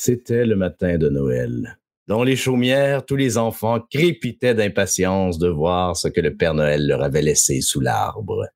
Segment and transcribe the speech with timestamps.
[0.00, 1.76] C'était le matin de Noël.
[2.06, 6.86] Dans les chaumières, tous les enfants crépitaient d'impatience de voir ce que le Père Noël
[6.86, 8.46] leur avait laissé sous l'arbre.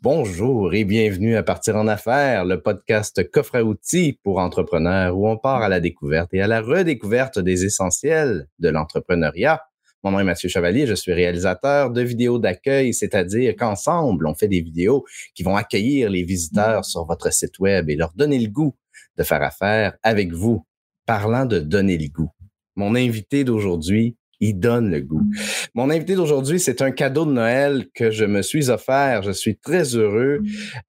[0.00, 5.28] Bonjour et bienvenue à Partir en affaires, le podcast coffre à outils pour entrepreneurs où
[5.28, 9.60] on part à la découverte et à la redécouverte des essentiels de l'entrepreneuriat.
[10.02, 14.48] Mon nom est Mathieu Chevalier, je suis réalisateur de vidéos d'accueil, c'est-à-dire qu'ensemble, on fait
[14.48, 15.04] des vidéos
[15.34, 18.74] qui vont accueillir les visiteurs sur votre site web et leur donner le goût
[19.16, 20.64] de faire affaire avec vous.
[21.06, 22.30] Parlant de donner le goût,
[22.76, 25.22] mon invité d'aujourd'hui, il donne le goût.
[25.74, 29.22] Mon invité d'aujourd'hui, c'est un cadeau de Noël que je me suis offert.
[29.22, 30.40] Je suis très heureux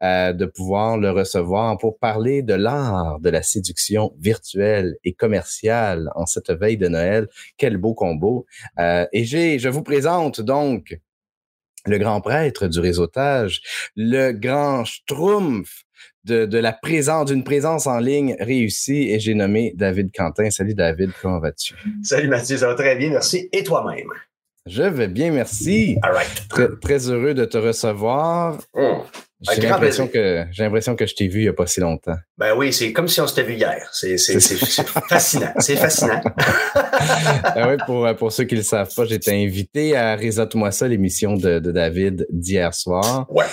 [0.03, 6.09] euh, de pouvoir le recevoir pour parler de l'art de la séduction virtuelle et commerciale
[6.15, 7.27] en cette veille de Noël.
[7.57, 8.45] Quel beau combo.
[8.79, 10.99] Euh, et je vous présente donc
[11.85, 13.61] le grand prêtre du réseautage,
[13.95, 15.85] le grand schtroumpf
[16.25, 20.49] de, la présence, d'une présence en ligne réussie et j'ai nommé David Quentin.
[20.49, 21.75] Salut David, comment vas-tu?
[22.03, 23.49] Salut Mathieu, ça va très bien, merci.
[23.51, 24.09] Et toi-même?
[24.65, 25.97] Je vais bien, merci.
[26.01, 26.79] All right.
[26.81, 28.57] Très, heureux de te recevoir.
[28.73, 29.03] Hum.
[29.41, 32.15] J'ai l'impression que j'ai l'impression que je t'ai vu il n'y a pas si longtemps.
[32.35, 33.87] Ben oui, c'est comme si on s'était vu hier.
[33.91, 34.17] C'est
[35.07, 35.51] fascinant.
[35.59, 36.21] C'est fascinant.
[37.53, 40.87] ben oui, pour, pour ceux qui ne le savent pas, été invité à Réseau-moi ça,
[40.87, 43.27] l'émission de, de David d'hier soir.
[43.29, 43.45] Ouais.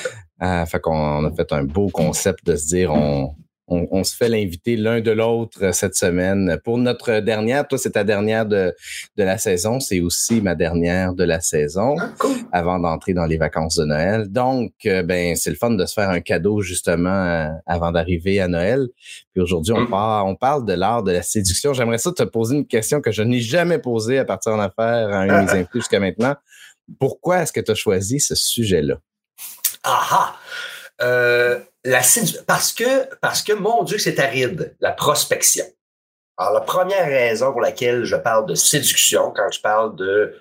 [0.43, 3.35] Euh, fait qu'on a fait un beau concept de se dire on,
[3.69, 6.59] on, se fait l'inviter l'un de l'autre cette semaine.
[6.65, 8.75] Pour notre dernière, toi, c'est ta dernière de,
[9.17, 12.11] de la saison, c'est aussi ma dernière de la saison ah,
[12.53, 14.31] avant d'entrer dans les vacances de Noël.
[14.31, 18.41] Donc, euh, ben, c'est le fun de se faire un cadeau justement euh, avant d'arriver
[18.41, 18.89] à Noël.
[19.33, 20.25] Puis aujourd'hui, on, mm.
[20.27, 21.73] on parle de l'art de la séduction.
[21.73, 25.09] J'aimerais ça te poser une question que je n'ai jamais posée à partir en affaires
[25.09, 26.35] à un de mes invités jusqu'à maintenant.
[26.99, 28.99] Pourquoi est-ce que tu as choisi ce sujet-là?
[29.85, 30.37] Ah
[31.01, 32.03] euh, la
[32.47, 35.65] parce que, parce que, mon Dieu, c'est aride, la prospection.
[36.37, 40.35] Alors, la première raison pour laquelle je parle de séduction, quand je parle de,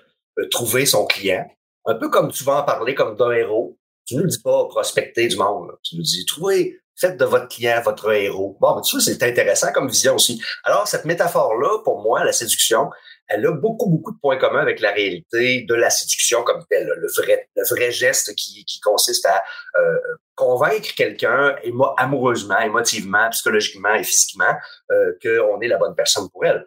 [0.50, 1.46] trouver son client,
[1.84, 5.28] un peu comme tu vas en parler comme d'un héros, tu nous dis pas prospecter
[5.28, 5.72] du monde.
[5.82, 8.56] Tu nous dis trouver, faites de votre client votre héros.
[8.60, 10.40] Bon, ben, tu vois, c'est intéressant comme vision aussi.
[10.64, 12.90] Alors, cette métaphore-là, pour moi, la séduction,
[13.28, 16.92] elle a beaucoup, beaucoup de points communs avec la réalité de la séduction comme telle,
[16.96, 19.42] le vrai, le vrai geste qui, qui consiste à
[19.78, 19.98] euh,
[20.34, 21.56] convaincre quelqu'un
[21.96, 24.54] amoureusement, émotivement, psychologiquement et physiquement
[24.90, 26.66] euh, qu'on est la bonne personne pour elle.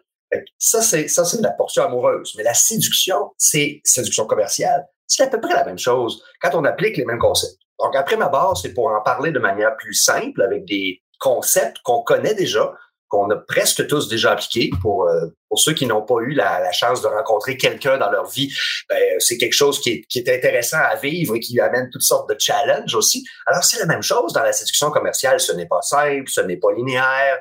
[0.58, 2.34] Ça, c'est ça, c'est la portion amoureuse.
[2.36, 4.86] Mais la séduction, c'est séduction commerciale.
[5.06, 7.65] C'est à peu près la même chose quand on applique les mêmes concepts.
[7.78, 11.78] Donc, après ma base, c'est pour en parler de manière plus simple avec des concepts
[11.84, 12.72] qu'on connaît déjà,
[13.08, 14.70] qu'on a presque tous déjà appliqué.
[14.80, 18.28] Pour, euh, pour ceux qui n'ont pas eu la, chance de rencontrer quelqu'un dans leur
[18.28, 18.52] vie,
[18.88, 22.02] ben, c'est quelque chose qui est, qui est, intéressant à vivre et qui amène toutes
[22.02, 23.24] sortes de challenges aussi.
[23.46, 25.38] Alors, c'est la même chose dans la séduction commerciale.
[25.38, 27.38] Ce n'est pas simple, ce n'est pas linéaire.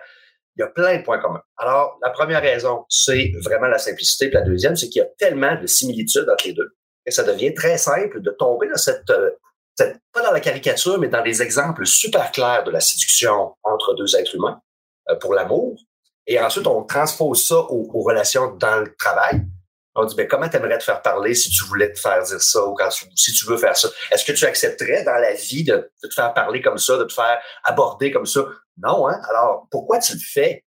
[0.57, 1.44] Il y a plein de points communs.
[1.57, 4.28] Alors, la première raison, c'est vraiment la simplicité.
[4.28, 6.75] Puis la deuxième, c'est qu'il y a tellement de similitudes entre les deux
[7.06, 9.29] que ça devient très simple de tomber dans cette, euh,
[9.78, 14.16] pas dans la caricature, mais dans les exemples super clairs de la séduction entre deux
[14.16, 14.62] êtres humains
[15.09, 15.75] euh, pour l'amour.
[16.28, 19.41] Et ensuite, on transpose ça aux, relations dans le travail.
[19.94, 22.66] On dit, ben, comment t'aimerais te faire parler si tu voulais te faire dire ça
[22.66, 23.88] ou quand si tu veux faire ça?
[24.12, 27.14] Est-ce que tu accepterais dans la vie de, te faire parler comme ça, de te
[27.14, 28.46] faire aborder comme ça?
[28.78, 29.22] Non, hein?
[29.30, 30.66] Alors, pourquoi tu le fais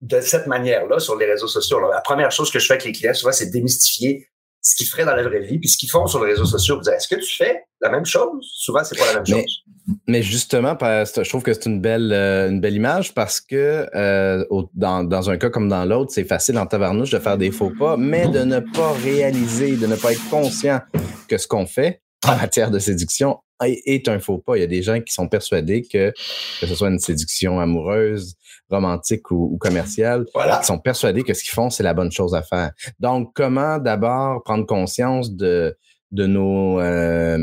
[0.00, 1.80] de cette manière-là sur les réseaux sociaux?
[1.90, 4.28] la première chose que je fais avec les clients, souvent, c'est démystifier
[4.60, 6.78] ce qu'ils feraient dans la vraie vie, puis ce qu'ils font sur les réseaux sociaux.
[6.82, 8.44] Vous est-ce que tu fais la même chose?
[8.54, 9.64] Souvent, c'est pas la même chose.
[10.06, 14.44] Mais justement, je trouve que c'est une belle, euh, une belle image parce que euh,
[14.74, 17.72] dans, dans, un cas comme dans l'autre, c'est facile en tavernouche de faire des faux
[17.78, 20.80] pas, mais de ne pas réaliser, de ne pas être conscient
[21.28, 24.56] que ce qu'on fait en matière de séduction est un faux pas.
[24.56, 26.12] Il y a des gens qui sont persuadés que,
[26.60, 28.34] que ce soit une séduction amoureuse,
[28.70, 32.42] romantique ou, commerciale, qui sont persuadés que ce qu'ils font, c'est la bonne chose à
[32.42, 32.70] faire.
[33.00, 35.76] Donc, comment d'abord prendre conscience de,
[36.12, 37.38] de nos euh,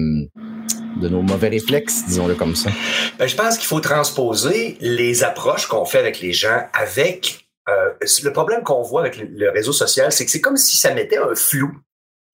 [1.02, 2.70] de nos mauvais réflexes, disons-le comme ça?
[3.20, 7.90] Ben, je pense qu'il faut transposer les approches qu'on fait avec les gens avec euh,
[8.24, 10.94] le problème qu'on voit avec le, le réseau social, c'est que c'est comme si ça
[10.94, 11.72] mettait un flou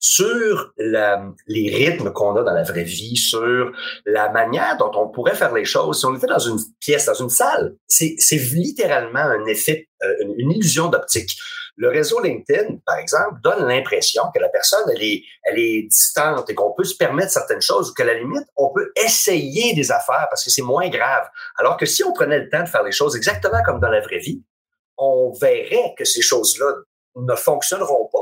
[0.01, 3.71] sur la, les rythmes qu'on a dans la vraie vie, sur
[4.06, 6.00] la manière dont on pourrait faire les choses.
[6.00, 10.51] Si on était dans une pièce, dans une salle, c'est littéralement un effet, euh, une,
[10.51, 11.38] illusion d'optique.
[11.77, 16.50] Le réseau LinkedIn, par exemple, donne l'impression que la personne, elle est, elle est distante
[16.50, 19.92] et qu'on peut se permettre certaines choses ou qu'à la limite, on peut essayer des
[19.92, 21.30] affaires parce que c'est moins grave.
[21.57, 24.01] Alors que si on prenait le temps de faire les choses exactement comme dans la
[24.01, 24.44] vraie vie,
[24.98, 26.74] on verrait que ces choses-là
[27.15, 28.21] ne fonctionneront pas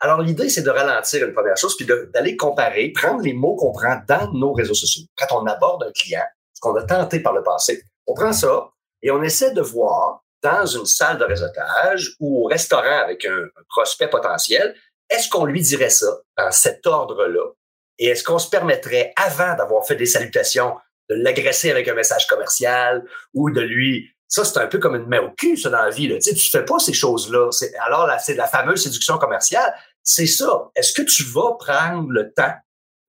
[0.00, 3.72] alors, l'idée, c'est de ralentir une première chose, puis d'aller comparer, prendre les mots qu'on
[3.72, 5.04] prend dans nos réseaux sociaux.
[5.16, 6.24] Quand on aborde un client,
[6.54, 8.70] ce qu'on a tenté par le passé, on prend ça
[9.02, 13.48] et on essaie de voir dans une salle de réseautage ou au restaurant avec un,
[13.68, 14.74] prospect potentiel,
[15.10, 16.06] est-ce qu'on lui dirait ça
[16.36, 17.52] dans cet ordre-là?
[17.98, 20.76] Et est-ce qu'on se permettrait, avant d'avoir fait des salutations,
[21.10, 23.04] de l'agresser avec un message commercial
[23.34, 24.08] ou de lui...
[24.28, 26.06] Ça, c'est un peu comme une main au cul, ça, dans la vie.
[26.06, 26.14] Là.
[26.14, 27.50] Tu sais, tu fais pas ces choses-là.
[27.84, 29.74] Alors, c'est la fameuse séduction commerciale.
[30.02, 30.70] C'est ça.
[30.74, 32.54] Est-ce que tu vas prendre le temps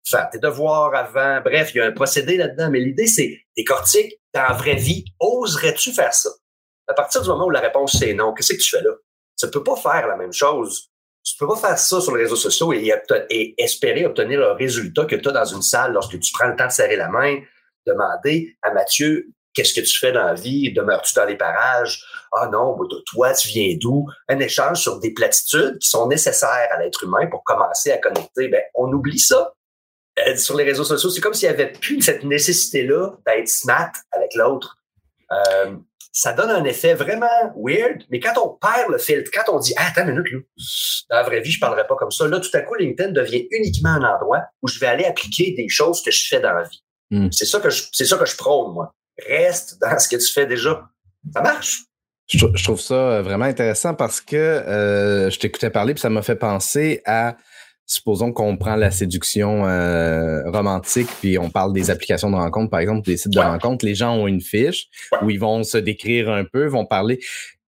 [0.03, 1.41] faire tes devoirs avant?
[1.41, 2.69] Bref, il y a un procédé là-dedans.
[2.69, 5.05] Mais l'idée, c'est décortique dans la vraie vie.
[5.19, 6.29] Oserais-tu faire ça?
[6.87, 8.91] À partir du moment où la réponse c'est non, qu'est-ce que tu fais là?
[9.37, 10.89] Tu ne peux pas faire la même chose.
[11.23, 15.15] Tu peux pas faire ça sur les réseaux sociaux et, espérer obtenir le résultat que
[15.15, 17.39] tu as dans une salle lorsque tu prends le temps de serrer la main,
[17.85, 22.03] demander à Mathieu qu'est-ce que tu fais dans la vie, demeures-tu dans les parages?
[22.31, 24.07] Ah non, toi, tu viens d'où?
[24.29, 28.47] Un échange sur des platitudes qui sont nécessaires à l'être humain pour commencer à connecter.
[28.47, 29.53] Ben, on oublie ça.
[30.19, 33.91] Euh, sur les réseaux sociaux, c'est comme s'il n'y avait plus cette nécessité-là d'être smart
[34.11, 34.77] avec l'autre.
[35.31, 35.75] Euh,
[36.11, 39.73] ça donne un effet vraiment weird, mais quand on perd le filtre, quand on dit
[39.77, 40.39] ah, attends une minute, là,
[41.09, 43.47] dans la vraie vie, je parlerai pas comme ça, là, tout à coup, LinkedIn devient
[43.51, 46.63] uniquement un endroit où je vais aller appliquer des choses que je fais dans la
[46.63, 46.83] vie.
[47.11, 47.29] Hmm.
[47.31, 48.93] C'est ça que je, c'est ça que je prône, moi.
[49.27, 50.83] Reste dans ce que tu fais déjà.
[51.33, 51.83] Ça marche?
[52.27, 56.37] Je, trouve ça vraiment intéressant parce que euh, je t'écoutais parler puis ça m'a fait
[56.37, 57.35] penser à
[57.91, 62.79] supposons qu'on prend la séduction euh, romantique, puis on parle des applications de rencontres, par
[62.79, 64.87] exemple, des sites de rencontres, les gens ont une fiche
[65.21, 67.19] où ils vont se décrire un peu, vont parler.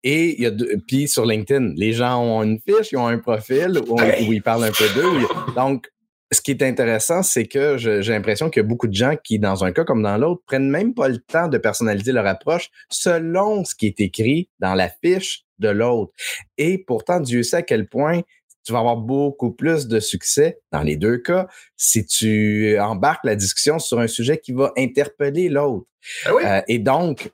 [0.02, 0.52] Et il y a
[0.86, 3.98] puis sur LinkedIn, les gens ont une fiche, ils ont un profil où,
[4.32, 5.26] ils parlent un peu d'eux.
[5.56, 5.88] Donc,
[6.32, 9.38] ce qui est intéressant, c'est que j'ai l'impression qu'il y a beaucoup de gens qui,
[9.38, 12.70] dans un cas comme dans l'autre, prennent même pas le temps de personnaliser leur approche
[12.88, 16.12] selon ce qui est écrit dans la fiche de l'autre.
[16.56, 18.22] Et pourtant, Dieu sait à quel point
[18.64, 23.34] tu vas avoir beaucoup plus de succès dans les deux cas si tu embarques la
[23.34, 25.86] discussion sur un sujet qui va interpeller l'autre.
[26.26, 27.30] Ah euh, et donc,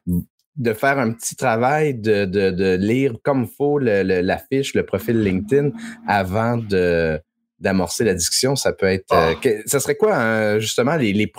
[0.56, 5.22] de faire un petit travail de, de, lire comme faut le, la fiche, le profil
[5.22, 5.70] LinkedIn
[6.06, 7.20] avant de
[7.58, 9.12] d'amorcer la discussion, ça peut être.
[9.12, 9.48] Euh, ah.
[9.66, 11.32] ça serait quoi, justement, les, les,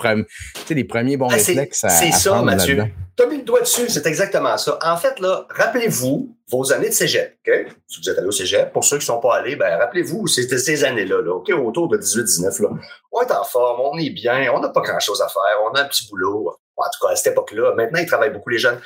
[0.70, 2.86] les premiers bons ah, réflexes à C'est ça, Mathieu.
[3.16, 4.78] Tu as mis le doigt dessus, c'est exactement ça.
[4.84, 7.40] En fait, là, rappelez-vous vos années de cégep.
[7.48, 7.66] OK?
[7.88, 10.28] Si vous êtes allé au cégep, pour ceux qui ne sont pas allés, ben, rappelez-vous,
[10.28, 11.50] c'était ces années-là, là, OK?
[11.50, 12.62] autour de 18-19.
[12.62, 12.70] Là.
[13.12, 15.82] On est en forme, on est bien, on n'a pas grand-chose à faire, on a
[15.82, 16.56] un petit boulot.
[16.80, 17.74] En tout cas, à cette époque-là.
[17.76, 18.80] Maintenant, ils travaillent beaucoup, les jeunes.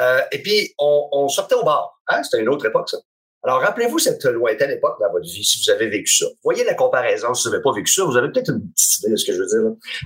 [0.00, 2.00] Euh, et puis, on, on sortait au bar.
[2.08, 2.22] Hein?
[2.22, 2.96] C'était une autre époque, ça.
[3.44, 6.24] Alors, rappelez-vous cette lointaine époque dans votre vie, si vous avez vécu ça.
[6.42, 9.10] Voyez la comparaison, si vous n'avez pas vécu ça, vous avez peut-être une petite idée
[9.10, 9.60] de ce que je veux dire.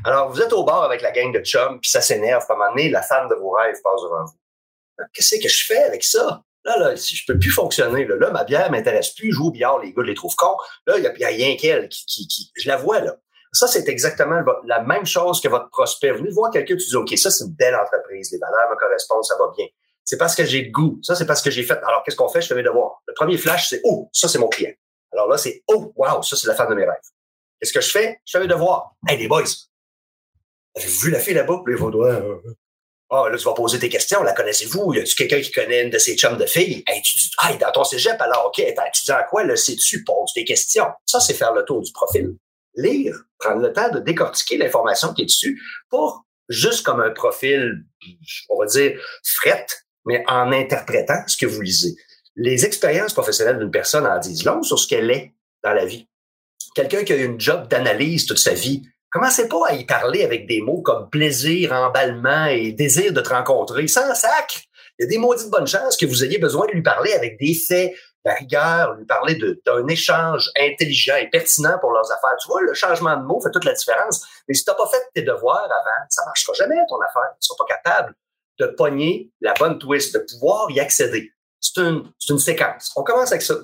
[0.04, 2.44] Alors, vous êtes au bar avec la gang de chums, puis ça s'énerve.
[2.48, 5.04] À un moment donné, la femme de vos rêves passe devant vous.
[5.14, 6.42] Qu'est-ce que je fais avec ça?
[6.64, 9.50] Là, là, je peux plus fonctionner, là, là ma bière m'intéresse plus, je joue au
[9.52, 10.56] billard, les gars les trouvent cons.
[10.88, 13.16] Là, il n'y a, rien qu'elle qui, qui, qui, je la vois, là.
[13.52, 16.12] Ça, c'est exactement la même chose que votre prospect.
[16.12, 19.24] Venez voir quelqu'un, tu dis, OK, ça, c'est une belle entreprise, les valeurs me correspondent,
[19.24, 19.66] ça va bien
[20.08, 20.98] c'est parce que j'ai le goût.
[21.02, 21.78] Ça, c'est parce que j'ai fait.
[21.86, 22.40] Alors, qu'est-ce qu'on fait?
[22.40, 23.02] Je fais mes devoirs.
[23.06, 24.72] Le premier flash, c'est Oh, ça, c'est mon client.
[25.12, 26.96] Alors là, c'est Oh, wow, ça, c'est la femme de mes rêves.
[27.60, 28.18] Qu'est-ce que je fais?
[28.24, 28.94] Je fais mes devoirs.
[29.06, 29.44] Hey, les boys,
[30.74, 31.60] avez-vous vu la fille là-bas?
[31.66, 32.22] Les vos doigts.
[33.10, 34.22] Ah, oh, là, tu vas poser tes questions.
[34.22, 34.94] La connaissez-vous?
[34.94, 36.82] Y a-tu quelqu'un qui connaît une de ces chums de filles?
[36.86, 39.44] Hey, tu dis, ah, dans ton cégep, alors, OK, t'es étudiant à quoi?
[39.44, 40.04] Là, sais-tu?
[40.04, 40.88] Pose tes questions.
[41.04, 42.34] Ça, c'est faire le tour du profil.
[42.76, 47.84] Lire, prendre le temps de décortiquer l'information qui est dessus pour juste comme un profil,
[48.48, 49.66] on va dire, fret,
[50.08, 51.94] mais en interprétant ce que vous lisez.
[52.34, 56.08] Les expériences professionnelles d'une personne en disent long sur ce qu'elle est dans la vie.
[56.74, 60.24] Quelqu'un qui a eu une job d'analyse toute sa vie, commencez pas à y parler
[60.24, 63.86] avec des mots comme plaisir, emballement et désir de te rencontrer.
[63.86, 64.62] Sans sacre!
[64.98, 67.38] Il y a des maudites bonnes chances que vous ayez besoin de lui parler avec
[67.38, 67.92] des faits,
[68.24, 72.36] la rigueur, lui parler d'un échange intelligent et pertinent pour leurs affaires.
[72.42, 74.26] Tu vois, le changement de mots fait toute la différence.
[74.48, 77.30] Mais si tu n'as pas fait tes devoirs avant, ça marchera jamais ton affaire.
[77.40, 78.14] Ils sont pas capables
[78.58, 81.32] de pogner la bonne twist, de pouvoir y accéder.
[81.60, 82.92] C'est une, une séquence.
[82.96, 83.54] On commence avec ça.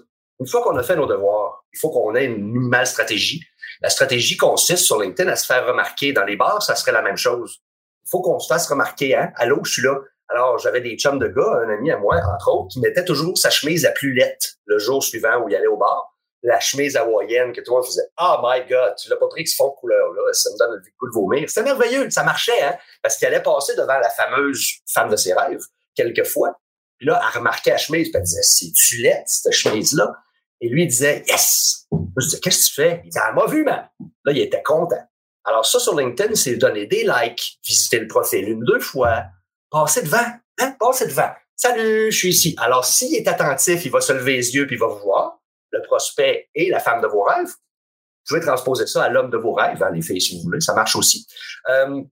[0.41, 3.41] Une fois qu'on a fait nos devoirs, il faut qu'on ait une minimale stratégie.
[3.81, 6.13] La stratégie consiste sur LinkedIn à se faire remarquer.
[6.13, 7.63] Dans les bars, ça serait la même chose.
[8.05, 9.17] Il faut qu'on se fasse remarquer.
[9.17, 9.33] Hein?
[9.37, 9.97] Allô, je suis là.
[10.29, 13.37] Alors, j'avais des chums de gars, un ami à moi, entre autres, qui mettait toujours
[13.39, 16.14] sa chemise à plus lettre le jour suivant où il allait au bar
[16.45, 18.07] la chemise hawaïenne que tout le monde faisait.
[18.21, 20.83] Oh my God, tu l'as pas pris ce fond de couleur-là, ça me donne le
[21.01, 21.49] goût de vomir.
[21.49, 22.77] C'était merveilleux, ça marchait, hein?
[23.03, 25.63] Parce qu'il allait passer devant la fameuse femme de ses rêves,
[25.95, 26.61] quelquefois.
[26.99, 30.13] Puis là, elle remarquait la chemise, puis elle disait, c'est-tu laide, cette chemise-là?
[30.61, 31.87] Et lui, il disait, yes!
[31.91, 33.01] je disais, qu'est-ce que tu fais?
[33.05, 33.89] Il disait, elle m'a vu, man.
[34.25, 35.03] Là, il était content.
[35.45, 39.25] Alors, ça, sur LinkedIn, c'est donner des likes, visiter le profil une, deux fois,
[39.71, 40.27] passer devant,
[40.61, 40.77] hein?
[40.79, 41.31] Passer devant.
[41.57, 42.55] Salut, je suis ici.
[42.59, 45.41] Alors, s'il est attentif, il va se lever les yeux puis il va vous voir
[45.75, 47.47] le prospect et la femme de vos rêves.
[47.47, 50.61] Vous pouvez transposer ça à l'homme de vos rêves, hein, les si vous voulez.
[50.61, 51.27] Ça marche aussi.
[51.69, 52.03] Euh,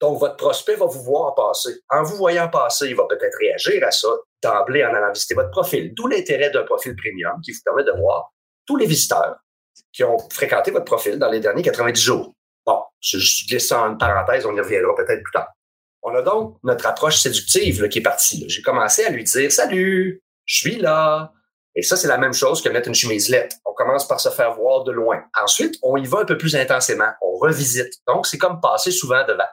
[0.00, 1.78] Donc, votre prospect va vous voir passer.
[1.88, 4.08] En vous voyant passer, il va peut-être réagir à ça
[4.42, 5.94] d'emblée en allant visiter votre profil.
[5.94, 8.32] D'où l'intérêt d'un profil premium qui vous permet de voir
[8.66, 9.36] tous les visiteurs
[9.92, 12.34] qui ont fréquenté votre profil dans les derniers 90 jours.
[12.66, 15.48] Bon, je, je glisse ça en parenthèse, on y reviendra peut-être plus tard.
[16.02, 18.48] On a donc notre approche séductive qui est partie.
[18.48, 21.32] J'ai commencé à lui dire Salut, je suis là.
[21.74, 23.54] Et ça, c'est la même chose que mettre une chemiselette.
[23.64, 25.22] On commence par se faire voir de loin.
[25.40, 27.10] Ensuite, on y va un peu plus intensément.
[27.22, 27.94] On revisite.
[28.06, 29.48] Donc, c'est comme passer souvent devant.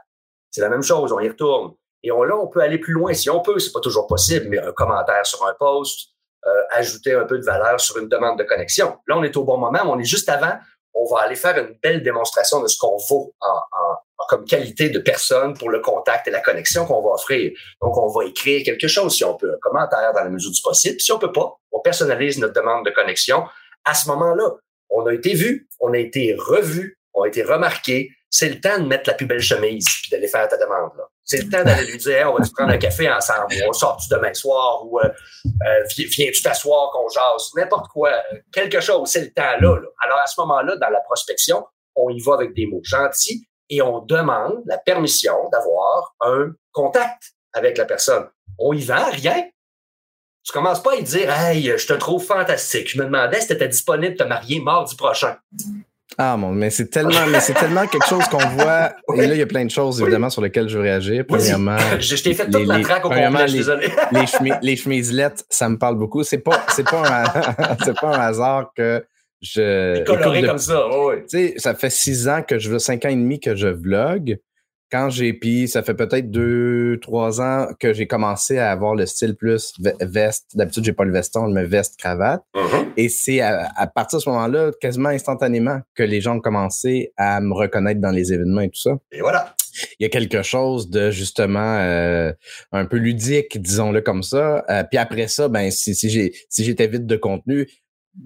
[0.50, 1.12] C'est la même chose.
[1.12, 1.74] On y retourne.
[2.03, 3.59] Et là, on peut aller plus loin si on peut.
[3.59, 6.09] C'est pas toujours possible, mais un commentaire sur un post,
[6.45, 8.97] euh, ajouter un peu de valeur sur une demande de connexion.
[9.07, 10.53] Là, on est au bon moment, on est juste avant.
[10.93, 13.59] On va aller faire une belle démonstration de ce qu'on vaut en,
[14.29, 17.51] comme qualité de personne pour le contact et la connexion qu'on va offrir.
[17.81, 20.62] Donc, on va écrire quelque chose si on peut, un commentaire dans la mesure du
[20.62, 21.00] possible.
[21.00, 23.43] Si on peut pas, on personnalise notre demande de connexion.
[23.86, 24.50] À ce moment-là,
[24.89, 28.09] on a été vu, on a été revu, on a été remarqué.
[28.29, 30.91] C'est le temps de mettre la plus belle chemise puis d'aller faire ta demande.
[30.97, 31.05] Là.
[31.24, 34.07] C'est le temps d'aller lui dire, on va-tu prendre un café ensemble, ou on sort-tu
[34.09, 35.09] demain soir, ou euh,
[35.45, 38.12] euh, viens-tu t'asseoir qu'on jase, n'importe quoi,
[38.53, 39.75] quelque chose, c'est le temps-là.
[39.75, 39.88] Là.
[40.05, 43.81] Alors, à ce moment-là, dans la prospection, on y va avec des mots gentils, et
[43.81, 48.27] on demande la permission d'avoir un contact avec la personne.
[48.59, 49.43] On y vend rien.
[50.43, 52.89] Tu commences pas à y dire Hey, je te trouve fantastique.
[52.89, 55.36] Je me demandais si tu étais disponible de te marier mardi prochain.
[56.17, 58.93] Ah mon, mais c'est tellement, mais c'est tellement quelque chose qu'on voit.
[59.15, 61.25] Et là, il y a plein de choses évidemment sur lesquelles je veux réagir.
[61.27, 63.91] Premièrement, je, t'ai fait toute la traque au complet, les, désolé.
[64.62, 66.24] les, chemiselettes, ça me parle beaucoup.
[66.24, 69.05] C'est pas, c'est pas, un, c'est pas un hasard que
[69.41, 70.03] je.
[70.03, 71.15] Coloré comme ça, oui.
[71.29, 73.67] Tu sais, ça fait six ans que je veux, cinq ans et demi que je
[73.67, 74.39] vlog.
[74.89, 79.06] Quand j'ai, puis ça fait peut-être deux, trois ans que j'ai commencé à avoir le
[79.06, 80.56] style plus veste.
[80.56, 82.41] D'habitude, j'ai pas le veston, mais veste, cravate.
[82.56, 82.86] Mm-hmm.
[82.96, 87.41] Et c'est à, partir de ce moment-là, quasiment instantanément, que les gens ont commencé à
[87.41, 88.91] me reconnaître dans les événements et tout ça.
[89.12, 89.53] Et voilà.
[90.00, 92.32] Il y a quelque chose de justement euh,
[92.72, 94.63] un peu ludique, disons-le comme ça.
[94.70, 97.67] Euh, puis après ça, ben si, si j'ai si j'étais vide de contenu,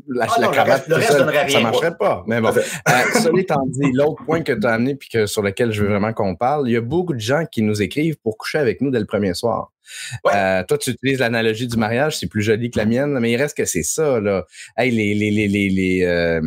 [0.07, 2.23] la, ah cravate, le reste, ça, ça marcherait pas.
[2.27, 5.41] Mais bon, euh, cela étant dit, l'autre point que tu as amené puis que sur
[5.41, 8.17] lequel je veux vraiment qu'on parle, il y a beaucoup de gens qui nous écrivent
[8.23, 9.71] pour coucher avec nous dès le premier soir.
[10.33, 13.37] Euh, toi, tu utilises l'analogie du mariage, c'est plus joli que la mienne, mais il
[13.37, 14.19] reste que c'est ça.
[14.19, 14.45] Là.
[14.77, 16.41] Hey, les, les, les, les, euh,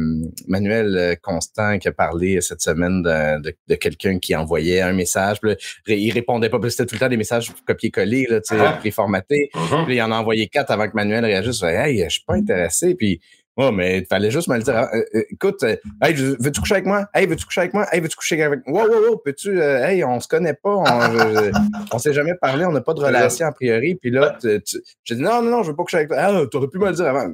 [0.49, 4.93] Manuel euh, Constant qui a parlé cette semaine de, de, de quelqu'un qui envoyait un
[4.93, 5.57] message, puis
[5.89, 8.73] il répondait pas, c'était tout le temps des messages copier-coller, là, tu sais, ah.
[8.81, 9.51] préformatés.
[9.55, 9.85] Uh-huh.
[9.85, 11.63] Puis il en a envoyé quatre avant que Manuel réagisse.
[11.63, 12.95] Hey, je suis pas intéressé.
[12.95, 13.21] Puis
[13.57, 14.77] Oh, mais il fallait juste me le dire.
[14.77, 17.07] Euh, euh, écoute, euh, hey, veux-tu coucher avec moi?
[17.15, 17.87] Hey, veux-tu coucher avec moi?
[17.93, 18.83] Hey, veux-tu coucher avec moi?
[18.83, 19.61] Wow, wow, wow, peux-tu?
[19.61, 21.53] hey, on se connaît pas, on,
[21.93, 23.95] on s'est jamais parlé, on n'a pas de relation a priori.
[23.95, 26.19] Puis là, j'ai dit non, non, non, je veux pas coucher avec toi.
[26.21, 27.31] Ah, t'aurais pu me le dire avant.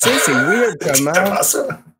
[0.00, 1.12] Tu sais, c'est weird comment.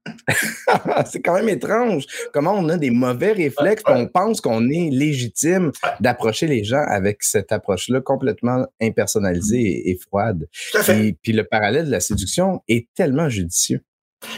[1.07, 5.73] c'est quand même étrange comment on a des mauvais réflexes, on pense qu'on est légitime
[6.01, 10.49] d'approcher les gens avec cette approche-là complètement impersonnalisée et, froide.
[10.89, 13.81] Et, puis le parallèle de la séduction est tellement judicieux.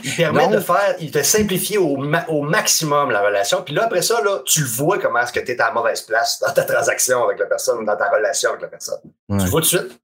[0.02, 1.96] Il permet de faire, il te simplifie au,
[2.28, 3.62] au, maximum la relation.
[3.62, 5.72] Puis là, après ça, là, tu le vois comment est-ce que tu es à la
[5.72, 8.98] mauvaise place dans ta transaction avec la personne ou dans ta relation avec la personne.
[9.30, 10.00] Tu le vois tout de suite?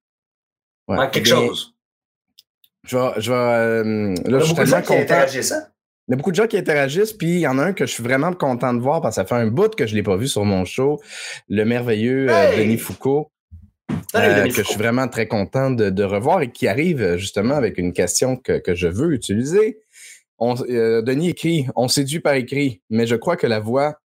[0.88, 1.10] Ouais.
[1.10, 1.74] quelque chose.
[2.86, 5.24] Je vais, je vais, euh, là, je suis tellement content.
[6.08, 7.86] Il y a beaucoup de gens qui interagissent, puis il y en a un que
[7.86, 9.98] je suis vraiment content de voir parce que ça fait un bout que je ne
[9.98, 11.00] l'ai pas vu sur mon show,
[11.48, 13.30] le merveilleux euh, Denis Foucault.
[14.14, 17.78] Euh, que je suis vraiment très content de, de, revoir et qui arrive justement avec
[17.78, 19.80] une question que, que je veux utiliser.
[20.38, 23.98] On, Denis écrit On séduit par écrit, mais je crois que la voix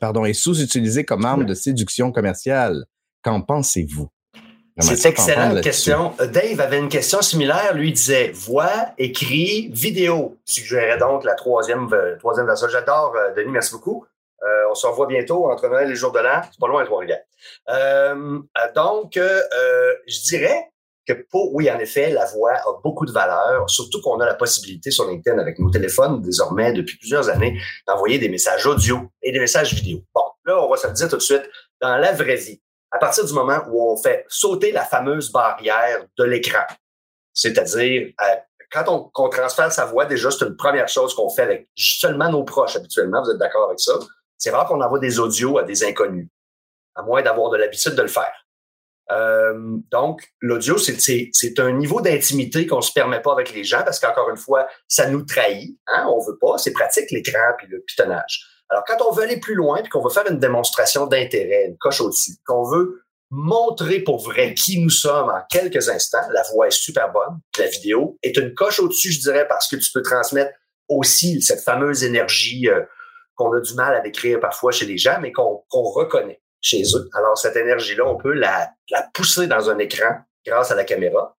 [0.00, 2.84] pardon, est sous-utilisée comme arme de séduction commerciale.
[3.22, 4.08] Qu'en pensez-vous?
[4.78, 6.14] C'est excellente question.
[6.20, 7.74] Euh, Dave avait une question similaire.
[7.74, 10.38] Lui disait voix, écrit, vidéo.
[10.44, 12.68] Suggérait donc la troisième, euh, troisième version.
[12.68, 14.06] J'adore, euh, Denis, merci beaucoup.
[14.70, 16.40] on se revoit bientôt entre Noël et les jours de l'an.
[16.50, 17.22] C'est pas loin, Trois-Rivières.
[18.74, 20.72] donc, je dirais
[21.06, 24.34] que pour, oui, en effet, la voix a beaucoup de valeur, surtout qu'on a la
[24.34, 29.32] possibilité sur LinkedIn avec nos téléphones désormais depuis plusieurs années d'envoyer des messages audio et
[29.32, 30.00] des messages vidéo.
[30.14, 31.48] Bon, là, on va se le dire tout de suite,
[31.80, 32.60] dans la vraie vie,
[32.92, 36.66] à partir du moment où on fait sauter la fameuse barrière de l'écran.
[37.32, 38.34] C'est-à-dire, euh,
[38.70, 42.44] quand on, transfère sa voix, déjà, c'est une première chose qu'on fait avec seulement nos
[42.44, 43.22] proches habituellement.
[43.22, 43.92] Vous êtes d'accord avec ça?
[44.36, 46.28] C'est rare qu'on envoie des audios à des inconnus,
[46.94, 48.32] à moins d'avoir de l'habitude de le faire.
[49.10, 53.98] Euh, donc, l'audio, c'est un niveau d'intimité qu'on se permet pas avec les gens parce
[53.98, 55.78] qu'encore une fois, ça nous trahit.
[55.86, 56.08] Hein?
[56.08, 56.58] On veut pas.
[56.58, 58.46] C'est pratique l'écran puis le pitonnage.
[58.68, 61.76] Alors, quand on veut aller plus loin, puis qu'on veut faire une démonstration d'intérêt, une
[61.76, 66.68] coche au-dessus, qu'on veut montrer pour vrai qui nous sommes en quelques instants, la voix
[66.68, 70.02] est super bonne, la vidéo est une coche au-dessus, je dirais, parce que tu peux
[70.02, 70.52] transmettre
[70.88, 72.82] aussi cette fameuse énergie euh,
[73.34, 77.08] qu'on a du mal à décrire parfois chez les gens, mais qu'on reconnaît chez eux.
[77.14, 78.72] Alors, cette énergie-là, on peut la,
[79.14, 80.14] pousser dans un écran
[80.46, 81.36] grâce à la caméra.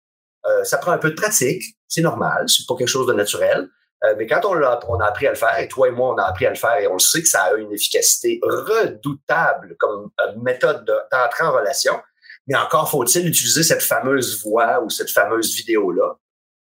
[0.47, 3.69] Euh, ça prend un peu de pratique, c'est normal, c'est pas quelque chose de naturel.
[4.05, 6.15] Euh, mais quand on a, on a appris à le faire, et toi et moi,
[6.15, 8.41] on a appris à le faire, et on le sait que ça a une efficacité
[8.43, 12.01] redoutable comme euh, méthode d'entrer en relation,
[12.47, 16.17] mais encore faut-il utiliser cette fameuse voix ou cette fameuse vidéo-là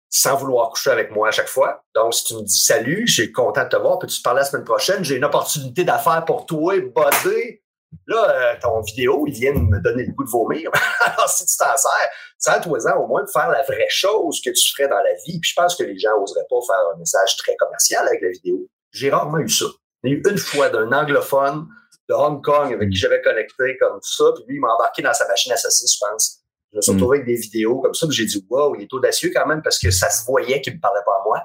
[0.08, 1.84] sans vouloir coucher avec moi à chaque fois.
[1.94, 4.46] Donc, si tu me dis salut, j'ai content de te voir, peux-tu te parler la
[4.46, 5.04] semaine prochaine?
[5.04, 7.60] J'ai une opportunité d'affaires pour toi, buddy.
[8.06, 10.70] Là, euh, ton vidéo, il vient de me donner le goût de vomir.
[11.00, 14.72] Alors, si tu t'en sers, sers-toi-en au moins de faire la vraie chose que tu
[14.72, 15.40] ferais dans la vie.
[15.40, 18.30] Puis je pense que les gens n'oseraient pas faire un message très commercial avec la
[18.30, 18.68] vidéo.
[18.92, 19.66] J'ai rarement eu ça.
[20.04, 21.66] J'ai eu une fois d'un anglophone
[22.08, 25.12] de Hong Kong avec qui j'avais connecté comme ça, puis lui, il m'a embarqué dans
[25.12, 26.40] sa machine à saucisses, je pense.
[26.72, 26.94] Je me suis mm.
[26.96, 29.62] retrouvé avec des vidéos comme ça, puis j'ai dit wow, il est audacieux quand même
[29.62, 31.42] parce que ça se voyait qu'il me parlait pas à moi.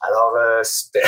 [0.00, 1.02] Alors, euh, c'était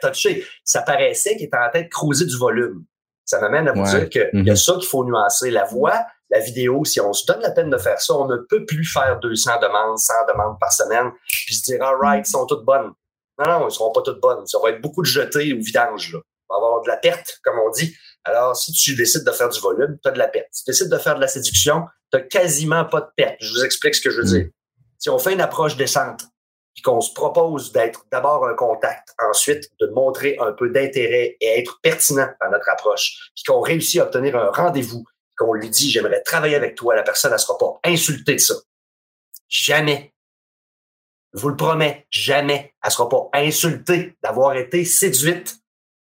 [0.02, 0.44] touché.
[0.64, 2.84] Ça paraissait qu'il était en train de creuser du volume.
[3.24, 4.56] Ça m'amène à vous dire qu'il y a mm-hmm.
[4.56, 5.50] ça qu'il faut nuancer.
[5.50, 8.36] La voix, la vidéo, si on se donne la peine de faire ça, on ne
[8.36, 12.26] peut plus faire 200 demandes, 100 demandes par semaine, puis se dire, all right, elles
[12.26, 12.92] sont toutes bonnes.
[13.38, 14.46] Non, non, elles ne seront pas toutes bonnes.
[14.46, 16.12] Ça va être beaucoup de jetés ou vidanges.
[16.12, 16.20] Là.
[16.50, 17.94] On va avoir de la perte, comme on dit.
[18.24, 20.48] Alors, si tu décides de faire du volume, tu as de la perte.
[20.52, 23.36] Si tu décides de faire de la séduction, tu quasiment pas de perte.
[23.40, 24.46] Je vous explique ce que je veux dire.
[24.98, 26.22] Si on fait une approche descente,
[26.74, 31.60] puis qu'on se propose d'être d'abord un contact, ensuite de montrer un peu d'intérêt et
[31.60, 35.04] être pertinent dans notre approche, puis qu'on réussit à obtenir un rendez-vous,
[35.36, 38.54] qu'on lui dit j'aimerais travailler avec toi, la personne ne sera pas insultée de ça.
[39.48, 40.12] Jamais.
[41.32, 42.74] Je vous le promets, jamais.
[42.82, 45.56] Elle sera pas insultée d'avoir été séduite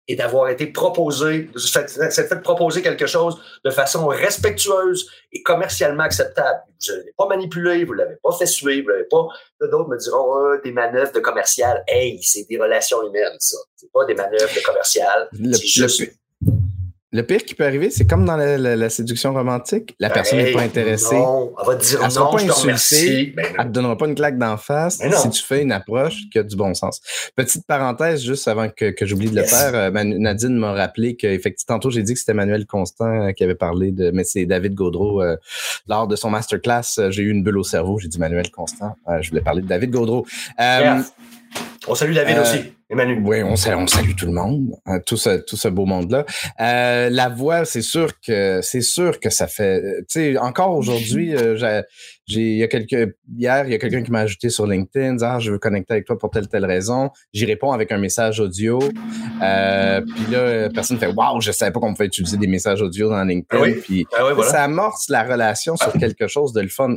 [0.08, 6.60] et d'avoir été proposé, c'est fait proposer quelque chose de façon respectueuse et commercialement acceptable.
[6.66, 9.26] Vous ne l'avez pas manipulé, vous ne l'avez pas fait suivre, vous l'avez pas.
[9.60, 11.84] D'autres me diront oh, des manœuvres de commercial.
[11.86, 13.58] Hey, c'est des relations humaines, ça.
[13.76, 15.28] C'est pas des manœuvres de commercial.
[15.52, 16.06] C'est juste le
[17.22, 19.94] pire qui peut arriver, c'est comme dans la, séduction romantique.
[19.98, 21.16] La personne n'est pas intéressée.
[21.16, 23.32] Non, elle va te dire elle non, pas insultée.
[23.34, 26.28] Ben elle te donnera pas une claque d'en face ben si tu fais une approche
[26.30, 27.00] qui a du bon sens.
[27.34, 31.76] Petite parenthèse, juste avant que, que j'oublie de le faire, euh, Nadine m'a rappelé qu'effectivement,
[31.76, 34.74] tantôt j'ai dit que c'était Manuel Constant euh, qui avait parlé de, mais c'est David
[34.74, 35.22] Gaudreau.
[35.22, 35.36] Euh,
[35.86, 37.98] lors de son masterclass, j'ai eu une bulle au cerveau.
[37.98, 38.96] J'ai dit Manuel Constant.
[39.20, 40.26] je voulais parler de David Gaudreau.
[41.88, 42.72] On salue David aussi.
[42.90, 43.20] Emmanuel.
[43.22, 46.24] Oui, on salue, on salue tout le monde, hein, tout ce tout ce beau monde-là.
[46.58, 49.82] Euh, la voix, c'est sûr que c'est sûr que ça fait.
[50.00, 51.56] Tu sais, encore aujourd'hui, euh,
[52.26, 55.18] j'ai il y a quelques hier, il y a quelqu'un qui m'a ajouté sur LinkedIn,
[55.20, 57.10] ah je veux connecter avec toi pour telle telle raison.
[57.34, 58.78] J'y réponds avec un message audio.
[59.42, 63.10] Euh, puis là, personne fait waouh, je savais pas qu'on pouvait utiliser des messages audio
[63.10, 63.62] dans LinkedIn.
[63.62, 66.96] Ah puis ah ça amorce la relation sur quelque chose de le fun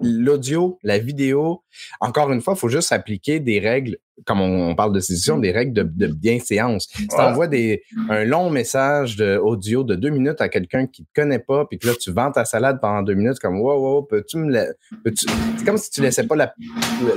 [0.00, 1.62] l'audio, la vidéo,
[2.00, 5.50] encore une fois, il faut juste appliquer des règles, comme on, parle de séduction, des
[5.50, 6.88] règles de, de bienséance.
[6.94, 11.02] Si tu envoies des, un long message de audio de deux minutes à quelqu'un qui
[11.02, 13.60] ne te connaît pas, puis que là, tu vends ta salade pendant deux minutes, comme
[13.60, 16.54] wow, wow, peux-tu me C'est comme si tu laissais pas la,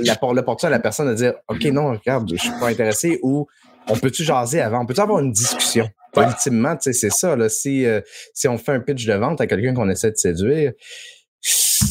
[0.02, 3.46] la, l'opportunité à la personne de dire OK, non, regarde, je suis pas intéressé ou
[3.88, 4.82] on peut-tu jaser avant?
[4.82, 5.88] On peut-tu avoir une discussion?
[6.16, 7.36] Ultimement, c'est ça.
[7.36, 8.00] Là, si, euh,
[8.32, 10.72] si on fait un pitch de vente à quelqu'un qu'on essaie de séduire,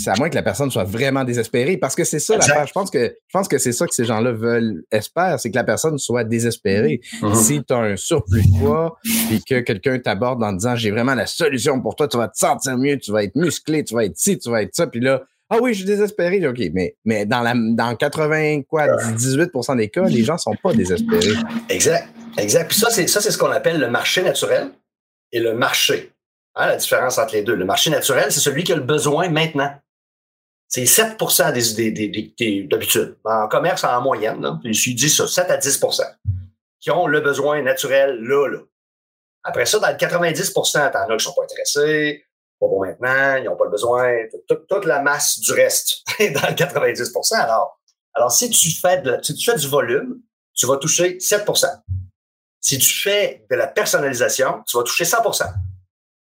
[0.07, 2.67] à moins que la personne soit vraiment désespérée, parce que c'est ça l'affaire.
[2.67, 5.55] Je pense que je pense que c'est ça que ces gens-là veulent, espèrent, c'est que
[5.55, 7.01] la personne soit désespérée.
[7.21, 7.35] Mm-hmm.
[7.35, 11.15] Si tu as un surplus de poids, puis que quelqu'un t'aborde en disant j'ai vraiment
[11.15, 14.05] la solution pour toi, tu vas te sentir mieux, tu vas être musclé, tu vas
[14.05, 16.45] être ci, tu vas être ça, puis là ah oui, je suis désespéré.
[16.47, 20.73] OK, mais, mais dans, la, dans 80, quoi, 18% des cas, les gens sont pas
[20.73, 21.35] désespérés.
[21.69, 22.09] Exact.
[22.37, 22.67] Exact.
[22.67, 24.71] Puis ça, c'est ça, c'est ce qu'on appelle le marché naturel
[25.31, 26.11] et le marché.
[26.55, 27.55] Hein, la différence entre les deux.
[27.55, 29.71] Le marché naturel, c'est celui qui a le besoin maintenant.
[30.67, 33.17] C'est 7% des, des, d'habitude.
[33.23, 36.03] En commerce, en moyenne, je suis dit ça, 7 à 10%
[36.85, 38.59] qui ont le besoin naturel là, là.
[39.43, 42.25] Après ça, dans le 90% t'en as qui ne sont pas intéressés,
[42.59, 44.13] pas bon maintenant, ils n'ont pas le besoin,
[44.47, 47.79] toute, la masse du reste est dans le 90% Alors,
[48.13, 50.21] alors si tu fais, si tu fais du volume,
[50.53, 51.65] tu vas toucher 7%
[52.61, 55.17] Si tu fais de la personnalisation, tu vas toucher 100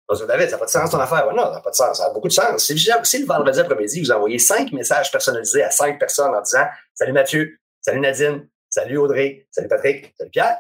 [0.10, 1.26] David, ça n'a pas de sens ton affaire.
[1.34, 1.98] non, ça n'a pas de sens.
[1.98, 2.66] Ça a beaucoup de sens.
[2.66, 7.14] Si, le vendredi après-midi, vous envoyez cinq messages personnalisés à cinq personnes en disant Salut
[7.14, 10.58] Mathieu, salut Nadine, salut Audrey, salut Patrick, salut Pierre.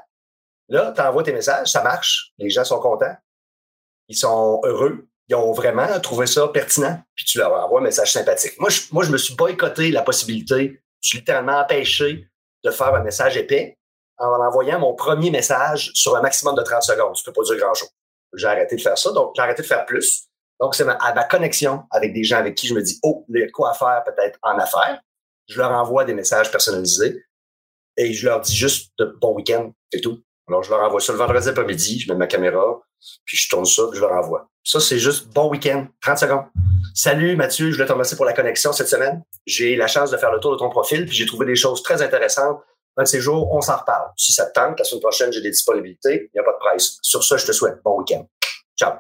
[0.70, 3.16] Là, tu envoies tes messages, ça marche, les gens sont contents,
[4.08, 8.14] ils sont heureux, ils ont vraiment trouvé ça pertinent, puis tu leur envoies un message
[8.14, 8.54] sympathique.
[8.60, 12.28] Moi, je, moi, je me suis boycotté la possibilité, je suis littéralement empêché
[12.64, 13.78] de faire un message épais
[14.18, 17.14] en envoyant mon premier message sur un maximum de 30 secondes.
[17.16, 17.90] Tu peux pas dire grand-chose
[18.36, 19.12] j'ai arrêté de faire ça.
[19.12, 20.28] Donc, j'ai arrêté de faire plus.
[20.60, 23.40] Donc, c'est à ma connexion avec des gens avec qui je me dis, oh, il
[23.40, 25.02] y a quoi faire peut-être en affaires.
[25.48, 27.26] Je leur envoie des messages personnalisés
[27.98, 30.22] et je leur dis juste de bon week-end, c'est tout.
[30.48, 32.82] Alors, je leur envoie ça le vendredi après-midi, je mets ma caméra,
[33.26, 34.50] puis je tourne ça, puis je leur envoie.
[34.64, 36.46] Ça, c'est juste bon week-end, 30 secondes.
[36.94, 39.24] Salut Mathieu, je voulais te remercier pour la connexion cette semaine.
[39.46, 41.82] J'ai la chance de faire le tour de ton profil, puis j'ai trouvé des choses
[41.84, 42.62] très intéressantes.
[42.96, 44.10] Un de ces jours, on s'en reparle.
[44.16, 46.60] Si ça te tente, la semaine prochaine, j'ai des disponibilités, il n'y a pas de
[46.60, 46.98] presse.
[47.02, 48.28] Sur ça, je te souhaite bon week-end.
[48.78, 48.94] Ciao.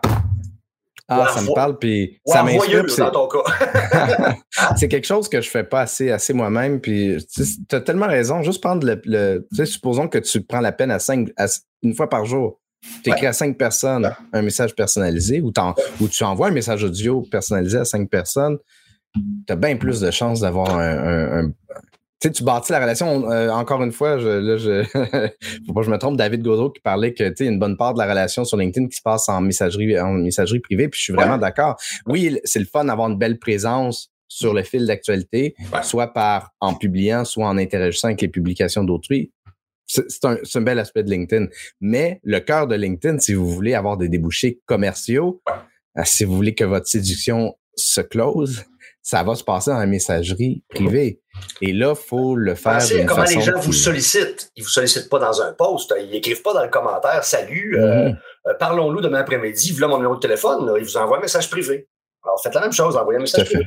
[1.09, 2.85] Ah, ça me parle, puis ça m'inspire.
[2.97, 4.35] dans ton cas.
[4.77, 6.79] c'est quelque chose que je fais pas assez, assez moi-même.
[6.79, 7.17] Puis
[7.69, 8.41] tu as tellement raison.
[8.41, 9.45] Juste prendre le.
[9.49, 11.29] tu sais, supposons que tu prends la peine à cinq,
[11.81, 12.59] une fois par jour.
[13.03, 15.53] Tu écris à cinq personnes un message personnalisé ou,
[16.01, 18.57] ou, tu envoies un message audio personnalisé à cinq personnes.
[19.15, 21.51] Tu as bien plus de chances d'avoir un,
[22.23, 23.29] sais, tu bâtis la relation.
[23.31, 24.83] Euh, encore une fois, je, là, je,
[25.67, 27.77] faut pas que je me trompe, David Godot qui parlait que, tu sais, une bonne
[27.77, 30.89] part de la relation sur LinkedIn qui se passe en messagerie, en messagerie privée.
[30.89, 31.75] Puis je suis vraiment d'accord.
[32.07, 36.73] Oui, c'est le fun d'avoir une belle présence sur le fil d'actualité, soit par en
[36.73, 39.31] publiant, soit en interagissant avec les publications d'autrui.
[39.85, 41.47] C'est un, un, bel aspect de LinkedIn.
[41.81, 45.41] Mais le cœur de LinkedIn, si vous voulez avoir des débouchés commerciaux,
[45.97, 48.63] euh, si vous voulez que votre séduction se close,
[49.03, 51.21] ça va se passer dans la messagerie privée.
[51.61, 52.73] Et là, il faut le faire.
[52.73, 54.49] Pensez comment les gens vous sollicitent.
[54.55, 55.93] Ils ne vous sollicitent pas dans un post.
[55.99, 58.17] Ils n'écrivent pas dans le commentaire Salut, euh, mm-hmm.
[58.47, 60.73] euh, parlons-nous demain après-midi, voilà mon numéro de téléphone.
[60.77, 61.89] Ils vous envoient un message privé.
[62.23, 63.65] Alors, faites la même chose, envoyez un message privé.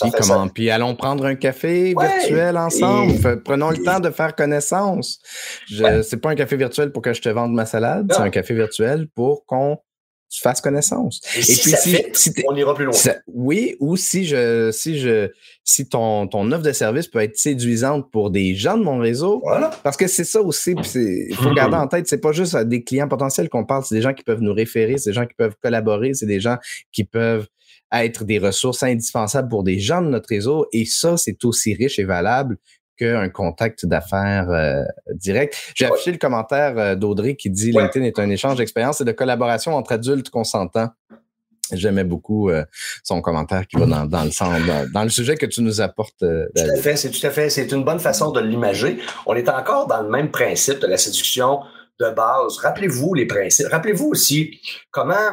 [0.00, 0.48] Puis, comment?
[0.48, 3.42] Puis allons prendre un café virtuel ensemble.
[3.44, 5.20] Prenons le temps de faire connaissance.
[5.68, 8.30] Ce C'est pas un café virtuel pour que je te vende ma salade, c'est un
[8.30, 9.78] café virtuel pour qu'on
[10.34, 11.20] tu fasses connaissance.
[11.36, 11.74] Et, puis
[12.12, 12.94] si, on ira plus loin.
[13.28, 15.30] oui, ou si je si je
[15.62, 19.40] si ton, ton offre de service peut être séduisante pour des gens de mon réseau.
[19.44, 19.70] Voilà.
[19.84, 23.06] Parce que c'est ça aussi, il faut garder en tête, c'est pas juste des clients
[23.06, 25.54] potentiels qu'on parle, c'est des gens qui peuvent nous référer, c'est des gens qui peuvent
[25.62, 26.56] collaborer, c'est des gens
[26.90, 27.46] qui peuvent
[27.92, 30.66] être des ressources indispensables pour des gens de notre réseau.
[30.72, 32.58] Et ça, c'est aussi riche et valable
[32.96, 34.82] qu'un contact d'affaires euh,
[35.14, 35.72] direct.
[35.74, 39.12] J'ai affiché le commentaire euh, d'Audrey qui dit LinkedIn est un échange d'expérience et de
[39.12, 40.90] collaboration entre adultes consentants.
[41.72, 42.64] J'aimais beaucoup euh,
[43.02, 44.60] son commentaire qui va dans, dans le sens,
[44.92, 46.18] dans, le sujet que tu nous apportes.
[46.18, 46.26] tout
[46.56, 48.98] à fait, c'est tout à fait, c'est une bonne façon de l'imager.
[49.26, 51.60] On est encore dans le même principe de la séduction
[52.00, 52.58] de base.
[52.58, 53.68] Rappelez-vous les principes.
[53.68, 55.30] Rappelez-vous aussi comment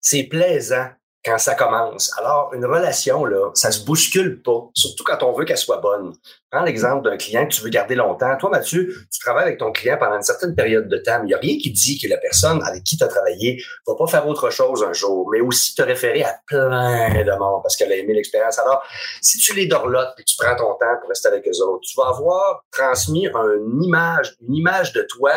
[0.00, 0.88] c'est plaisant
[1.24, 2.12] quand ça commence.
[2.18, 6.12] Alors, une relation, là, ça se bouscule pas, surtout quand on veut qu'elle soit bonne.
[6.50, 8.36] Prends l'exemple d'un client que tu veux garder longtemps.
[8.38, 11.34] Toi, Mathieu, tu travailles avec ton client pendant une certaine période de temps, il n'y
[11.34, 14.28] a rien qui dit que la personne avec qui tu as travaillé va pas faire
[14.28, 17.96] autre chose un jour, mais aussi te référer à plein de monde parce qu'elle a
[17.96, 18.58] aimé l'expérience.
[18.58, 18.82] Alors,
[19.22, 21.96] si tu les dorlotes et tu prends ton temps pour rester avec eux autres, tu
[21.96, 25.32] vas avoir transmis une image, une image de toi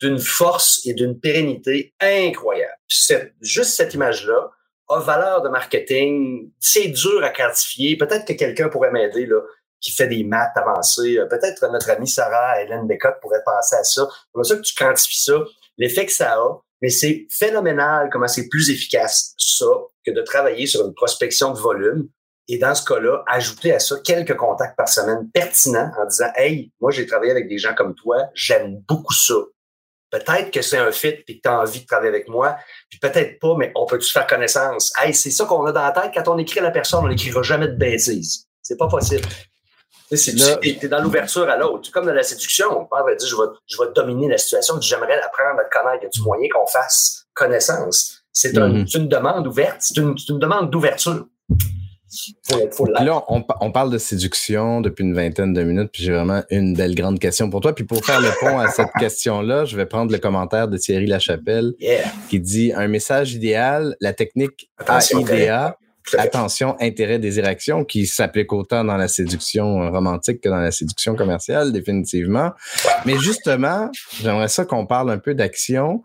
[0.00, 2.74] d'une force et d'une pérennité incroyable.
[3.40, 4.50] juste cette image-là,
[5.00, 7.96] valeur de marketing, c'est dur à quantifier.
[7.96, 9.40] Peut-être que quelqu'un pourrait m'aider, là,
[9.80, 11.18] qui fait des maths avancées.
[11.18, 14.08] Euh, peut-être notre amie Sarah Hélène Bécotte pourrait penser à ça.
[14.34, 15.34] C'est ça que tu quantifies ça,
[15.76, 16.60] l'effet que ça a.
[16.80, 19.66] Mais c'est phénoménal comment c'est plus efficace, ça,
[20.04, 22.08] que de travailler sur une prospection de volume.
[22.48, 26.72] Et dans ce cas-là, ajouter à ça quelques contacts par semaine pertinents en disant, Hey,
[26.80, 29.34] moi, j'ai travaillé avec des gens comme toi, j'aime beaucoup ça
[30.12, 32.56] peut-être que c'est un fit et que tu as envie de travailler avec moi,
[32.88, 34.92] puis peut-être pas, mais on peut-tu faire connaissance?
[34.98, 36.12] Hey, c'est ça qu'on a dans la tête.
[36.14, 38.46] Quand on écrit à la personne, on n'écrira jamais de bêtises.
[38.60, 39.26] C'est pas possible.
[40.10, 41.90] Tu es dans l'ouverture à l'autre.
[41.90, 45.18] Comme dans la séduction, on parle dire je vais, je vais dominer la situation, j'aimerais
[45.20, 46.04] apprendre à te connaître.
[46.04, 48.22] Y a du moyen qu'on fasse connaissance?
[48.30, 48.98] C'est mm-hmm.
[48.98, 51.26] une demande ouverte, c'est une, une demande d'ouverture.
[53.00, 56.94] Là, on, parle de séduction depuis une vingtaine de minutes, puis j'ai vraiment une belle
[56.94, 57.74] grande question pour toi.
[57.74, 61.06] Puis pour faire le pont à cette question-là, je vais prendre le commentaire de Thierry
[61.06, 61.74] Lachapelle
[62.28, 65.76] qui dit un message idéal, la technique AIDA,
[66.18, 71.72] attention, intérêt, désiration, qui s'applique autant dans la séduction romantique que dans la séduction commerciale,
[71.72, 72.50] définitivement.
[73.06, 76.02] Mais justement, j'aimerais ça qu'on parle un peu d'action,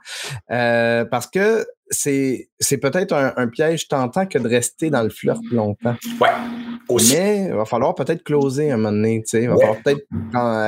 [0.51, 5.41] euh, parce que c'est, c'est peut-être un, piège tentant que de rester dans le flirt
[5.51, 5.95] longtemps.
[6.19, 6.29] Ouais.
[6.89, 7.15] Aussi.
[7.15, 9.43] Mais il va falloir peut-être closer un moment donné, tu sais.
[9.43, 10.05] Il va falloir peut-être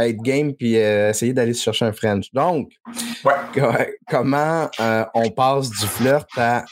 [0.02, 2.32] être game puis euh, essayer d'aller se chercher un French.
[2.34, 2.72] Donc,
[4.10, 6.66] comment euh, on passe du flirt à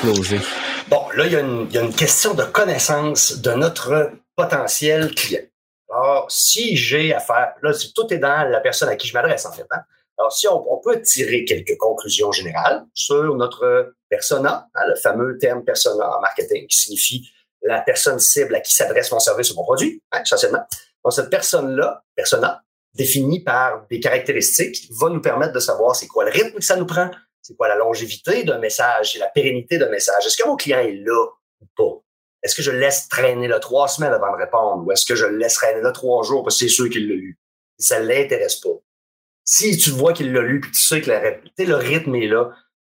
[0.00, 0.40] closer?
[0.88, 4.12] Bon, là, il y, a une, il y a une question de connaissance de notre
[4.36, 5.42] potentiel client.
[5.92, 9.52] Alors, si j'ai affaire, là, tout est dans la personne à qui je m'adresse, en
[9.52, 9.66] fait.
[9.70, 9.82] Hein?
[10.18, 15.64] Alors, si on, peut tirer quelques conclusions générales sur notre persona, hein, le fameux terme
[15.64, 17.28] persona en marketing qui signifie
[17.62, 20.64] la personne cible à qui s'adresse mon service ou mon produit, hein, essentiellement.
[21.04, 22.62] Donc, cette personne-là, persona,
[22.94, 26.76] définie par des caractéristiques, va nous permettre de savoir c'est quoi le rythme que ça
[26.76, 30.26] nous prend, c'est quoi la longévité d'un message et la pérennité d'un message.
[30.26, 31.26] Est-ce que mon client est là
[31.60, 32.02] ou pas?
[32.42, 35.26] Est-ce que je laisse traîner là trois semaines avant de répondre ou est-ce que je
[35.26, 37.38] laisse traîner là trois jours parce que c'est sûr qu'il l'a lu?
[37.78, 38.80] Ça ne l'intéresse pas.
[39.44, 42.50] Si tu vois qu'il l'a lu, puis tu sais que le rythme est là,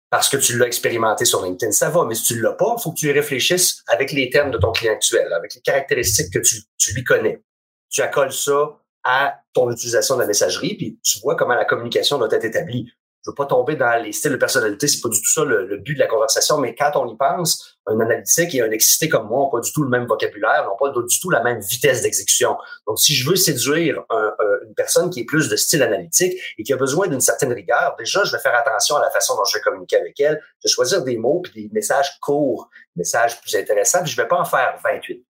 [0.09, 2.05] parce que tu l'as expérimenté sur LinkedIn, ça va.
[2.05, 4.51] Mais si tu ne l'as pas, il faut que tu y réfléchisses avec les termes
[4.51, 7.41] de ton client actuel, avec les caractéristiques que tu, lui connais.
[7.89, 12.17] Tu accoles ça à ton utilisation de la messagerie, puis tu vois comment la communication
[12.17, 12.91] doit être établie
[13.25, 15.77] je veux pas tomber dans les styles de personnalité, c'est pas du tout ça le,
[15.77, 19.27] but de la conversation, mais quand on y pense, un analytique et un excité comme
[19.27, 22.03] moi n'ont pas du tout le même vocabulaire, n'ont pas du tout la même vitesse
[22.03, 22.55] d'exécution.
[22.85, 24.44] Donc, si je veux séduire une
[24.75, 28.23] personne qui est plus de style analytique et qui a besoin d'une certaine rigueur, déjà,
[28.23, 30.41] je vais faire attention à la façon dont je vais communiquer avec elle.
[30.63, 34.27] Vais choisir des mots puis des messages courts, des messages plus intéressants, puis je vais
[34.27, 35.25] pas en faire 28.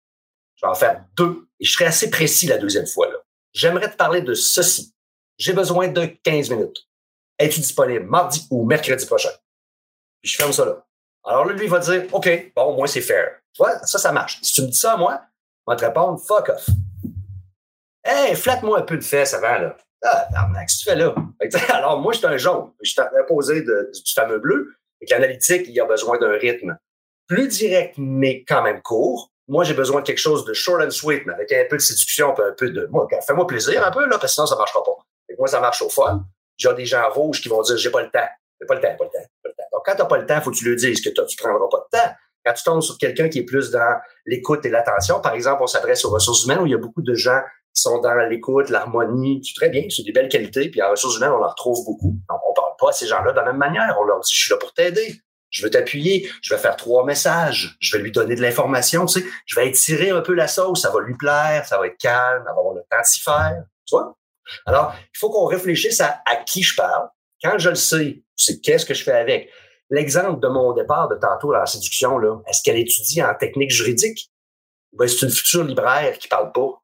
[0.57, 3.09] Je vais en faire deux et je serai assez précis la deuxième fois.
[3.09, 3.17] là.
[3.53, 4.95] J'aimerais te parler de ceci.
[5.37, 6.87] J'ai besoin de 15 minutes.
[7.39, 9.31] Es-tu disponible mardi ou mercredi prochain?
[10.23, 10.87] Puis je ferme ça là.
[11.25, 13.39] Alors là, lui, il va dire, OK, bon, moi, c'est fair.
[13.53, 14.39] Tu vois, ça, ça marche.
[14.43, 15.21] Si tu me dis ça à moi,
[15.67, 16.67] je vais te répondre, fuck off.
[18.05, 19.77] Hey, flatte-moi un peu de fesses avant, là.
[20.05, 20.27] Ah,
[20.61, 21.15] qu'est-ce que tu fais là?
[21.75, 22.73] Alors, moi, je suis un jaune.
[22.83, 24.75] Je suis imposé de, du fameux bleu.
[25.01, 26.77] Et l'analytique, il a besoin d'un rythme
[27.29, 29.31] plus direct, mais quand même court.
[29.49, 31.83] Moi, j'ai besoin de quelque chose de short and sweet, mais avec un peu de
[31.83, 32.87] séduction, un peu de.
[32.91, 34.97] Moi, fais-moi plaisir un peu, là, parce que sinon, ça ne marchera pas.
[35.29, 36.25] Et moi, ça marche au fun
[36.63, 38.29] j'ai des gens rouges qui vont dire j'ai pas le temps.
[38.61, 39.69] J'ai pas le temps, pas le temps, pas le temps.
[39.73, 41.79] Donc, quand t'as pas le temps, faut que tu le dises que tu prendras pas
[41.79, 42.15] de temps.
[42.45, 45.67] Quand tu tombes sur quelqu'un qui est plus dans l'écoute et l'attention, par exemple, on
[45.67, 47.41] s'adresse aux ressources humaines où il y a beaucoup de gens
[47.75, 51.33] qui sont dans l'écoute, l'harmonie, très bien, c'est des belles qualités, puis en ressources humaines,
[51.33, 52.15] on en retrouve beaucoup.
[52.29, 53.97] On parle pas à ces gens-là de la même manière.
[54.01, 55.21] On leur dit, je suis là pour t'aider.
[55.53, 56.29] Je veux t'appuyer.
[56.41, 57.77] Je vais faire trois messages.
[57.79, 59.27] Je vais lui donner de l'information, tu sais.
[59.47, 60.83] Je vais étirer un peu la sauce.
[60.83, 61.67] Ça va lui plaire.
[61.67, 62.43] Ça va être calme.
[62.49, 63.63] Elle va avoir le temps de s'y faire.
[63.87, 64.17] Tu vois?
[64.67, 67.09] Alors, il faut qu'on réfléchisse à, qui je parle.
[67.43, 69.51] Quand je le sais, c'est qu'est-ce que je fais avec.
[69.91, 73.71] L'exemple de mon départ de tantôt à la séduction, là, est-ce qu'elle étudie en technique
[73.71, 74.31] juridique?
[74.95, 76.82] Ben, c'est une future libraire qui parle pas?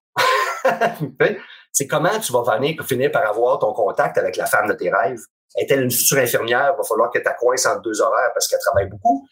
[1.72, 4.74] c'est comment tu vas venir pour finir par avoir ton contact avec la femme de
[4.74, 5.20] tes rêves?
[5.56, 6.72] Est-elle une future infirmière?
[6.74, 9.26] Il va falloir que tu coinces en deux horaires parce qu'elle travaille beaucoup.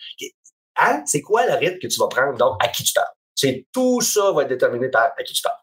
[0.79, 1.03] Hein?
[1.07, 2.37] C'est quoi le rythme que tu vas prendre?
[2.39, 3.07] Donc, à qui tu parles?
[3.35, 5.59] C'est tout ça va être déterminé par à qui tu parles.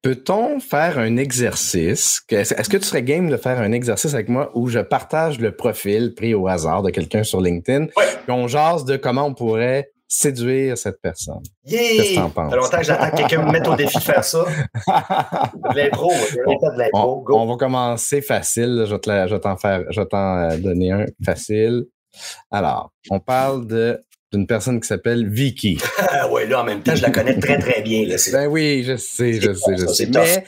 [0.00, 2.22] Peut-on faire un exercice?
[2.28, 5.54] Est-ce que tu serais game de faire un exercice avec moi où je partage le
[5.54, 7.88] profil pris au hasard de quelqu'un sur LinkedIn?
[7.96, 8.04] Oui.
[8.28, 11.42] on jase de comment on pourrait séduire cette personne?
[11.66, 12.50] Qu'est-ce que t'en penses?
[12.50, 14.44] Ça longtemps que j'attends que quelqu'un me mette au défi de faire ça.
[14.44, 17.24] de l'impro, de l'impro.
[17.28, 18.84] On, on, va commencer facile.
[18.86, 21.86] Je vais t'en faire, je vais t'en euh, donner un facile.
[22.50, 25.78] Alors, on parle de d'une personne qui s'appelle Vicky.
[26.30, 28.06] oui, là, en même temps, je la connais très, très bien.
[28.06, 28.16] Là.
[28.32, 30.08] Ben oui, je sais, je sais, je sais.
[30.10, 30.44] Mais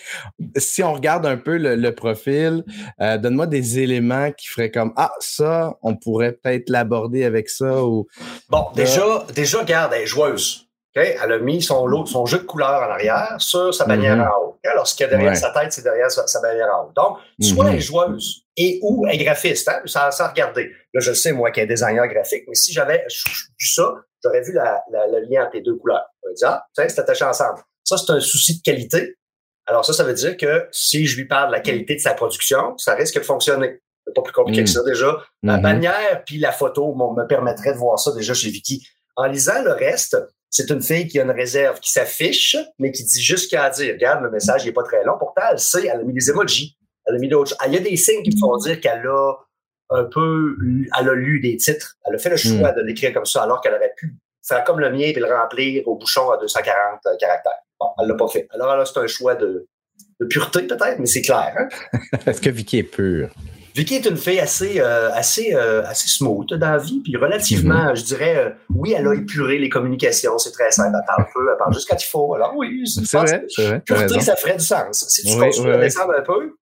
[0.57, 2.65] si on regarde un peu le, profil,
[3.01, 7.85] euh, donne-moi des éléments qui feraient comme Ah, ça, on pourrait peut-être l'aborder avec ça
[7.85, 8.07] ou.
[8.49, 10.64] Bon, déjà, déjà, regarde, elle est joueuse.
[10.95, 14.29] Elle a mis son, lot, son jeu de couleurs en arrière sur sa bannière mm-hmm.
[14.29, 14.59] en haut.
[14.65, 16.93] Alors, ce qu'il y a derrière sa tête, c'est derrière sa, bannière en haut.
[16.95, 17.83] Donc, soit elle est mm-hmm.
[17.83, 20.71] joueuse et ou elle est graphiste, hein, sans, regarder.
[20.93, 24.53] Là, je sais, moi, qu'elle est designer graphique, mais si j'avais vu ça, j'aurais vu
[24.53, 26.07] le lien entre les deux couleurs.
[26.23, 27.61] Je me dire, ah, c'est attaché ensemble.
[27.83, 29.17] Ça, c'est un souci de qualité.
[29.67, 32.15] Alors, ça, ça veut dire que si je lui parle de la qualité de sa
[32.15, 33.81] production, ça risque de fonctionner.
[34.07, 34.73] C'est pas plus compliqué que mm.
[34.73, 35.17] ça, déjà.
[35.43, 35.63] La mm-hmm.
[35.63, 38.87] bannière puis la photo me permettraient de voir ça déjà chez Vicky.
[39.17, 40.17] En lisant le reste,
[40.55, 43.95] c'est une fille qui a une réserve, qui s'affiche, mais qui dit juste qu'à dire.
[43.95, 45.15] Regarde, le message n'est pas très long.
[45.19, 46.79] Pourtant, elle sait, elle a mis des emojis.
[47.07, 49.05] Elle a mis d'autres ah, Il y a des signes qui me font dire qu'elle
[49.05, 49.33] a
[49.91, 50.57] un peu,
[50.97, 51.97] elle a lu des titres.
[52.07, 52.77] Elle a fait le choix hmm.
[52.77, 54.15] de l'écrire comme ça, alors qu'elle aurait pu
[54.47, 57.53] faire comme le mien et le remplir au bouchon à 240 euh, caractères.
[57.81, 58.47] Bon, elle l'a pas fait.
[58.51, 59.67] Alors là, c'est un choix de,
[60.31, 61.53] pureté peut-être, mais c'est clair.
[61.59, 61.69] Hein?
[62.27, 63.31] Est-ce que Vicky est pure?
[63.75, 67.89] Vicky est une fille assez, euh, assez, euh, assez smooth dans la vie, puis relativement,
[67.89, 67.97] mhm.
[67.97, 71.51] je dirais, euh, oui, elle a épuré les communications, c'est très simple, elle parle peu,
[71.51, 72.35] elle parle juste quand il faut.
[72.35, 73.81] Alors oui, c'est vrai, c'est vrai.
[73.81, 75.05] Pureté, ça ferait du sens.
[75.09, 76.55] Si tu continues à descendre un peu.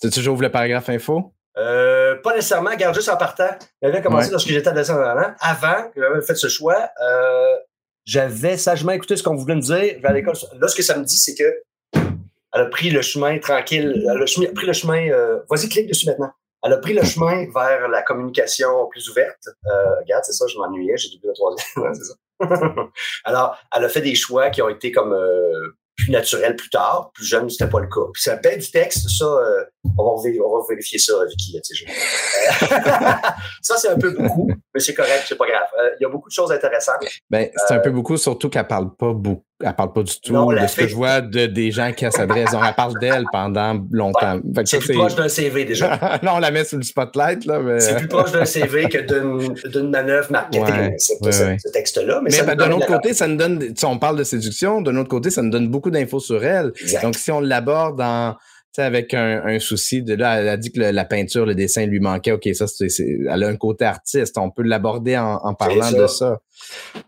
[0.00, 1.32] tu as toujours ouvert le paragraphe info?
[1.54, 3.50] pas nécessairement, garde juste en partant.
[3.80, 5.32] J'avais commencé lorsque j'étais à descendre avant.
[5.38, 6.88] Avant que j'avais fait ce choix,
[8.04, 10.00] j'avais sagement écouté ce qu'on voulait me dire.
[10.02, 11.44] Là, ce que ça me dit, c'est que
[12.54, 14.04] elle a pris le chemin tranquille.
[14.04, 15.08] Elle a pris le chemin.
[15.08, 16.32] Euh, vas-y, clique dessus maintenant.
[16.64, 19.48] Elle a pris le chemin vers la communication plus ouverte.
[19.66, 21.94] Euh, regarde, c'est ça, je m'ennuyais, j'ai doublé la troisième.
[21.94, 22.14] c'est ça.
[23.24, 27.10] Alors, elle a fait des choix qui ont été comme euh, plus naturels plus tard.
[27.14, 28.06] Plus jeune, c'était pas le cas.
[28.12, 29.64] Puis ça paie du texte, ça, euh,
[29.98, 31.60] on, va on, va vérifier ça, Vicky.
[33.60, 35.66] ça, c'est un peu beaucoup, mais c'est correct, c'est pas grave.
[35.98, 37.04] Il y a beaucoup de choses intéressantes.
[37.28, 40.32] Ben, c'est un peu beaucoup, surtout qu'elle parle pas beaucoup elle parle pas du tout
[40.32, 42.54] de ce que je vois de des gens qui s'adressent.
[42.54, 44.40] Elle parle d'elle pendant longtemps.
[44.64, 46.20] c'est plus proche d'un CV déjà.
[46.22, 47.44] non, on la met sur le spotlight.
[47.44, 47.60] là.
[47.60, 47.80] Mais...
[47.80, 52.20] C'est plus proche d'un CV que d'une manœuvre marketing, ce, texte-là.
[52.22, 55.08] Mais, mais d'un autre côté, ça nous donne, si on parle de séduction, d'un autre
[55.08, 56.72] côté, ça nous donne beaucoup d'infos sur elle.
[57.02, 58.36] Donc, si on l'aborde dans
[58.78, 62.32] avec un, souci de là, elle a dit que la peinture, le dessin lui manquait.
[62.32, 62.88] OK, ça, c'est,
[63.28, 64.38] elle a un côté artiste.
[64.38, 66.40] On peut l'aborder en, parlant de ça.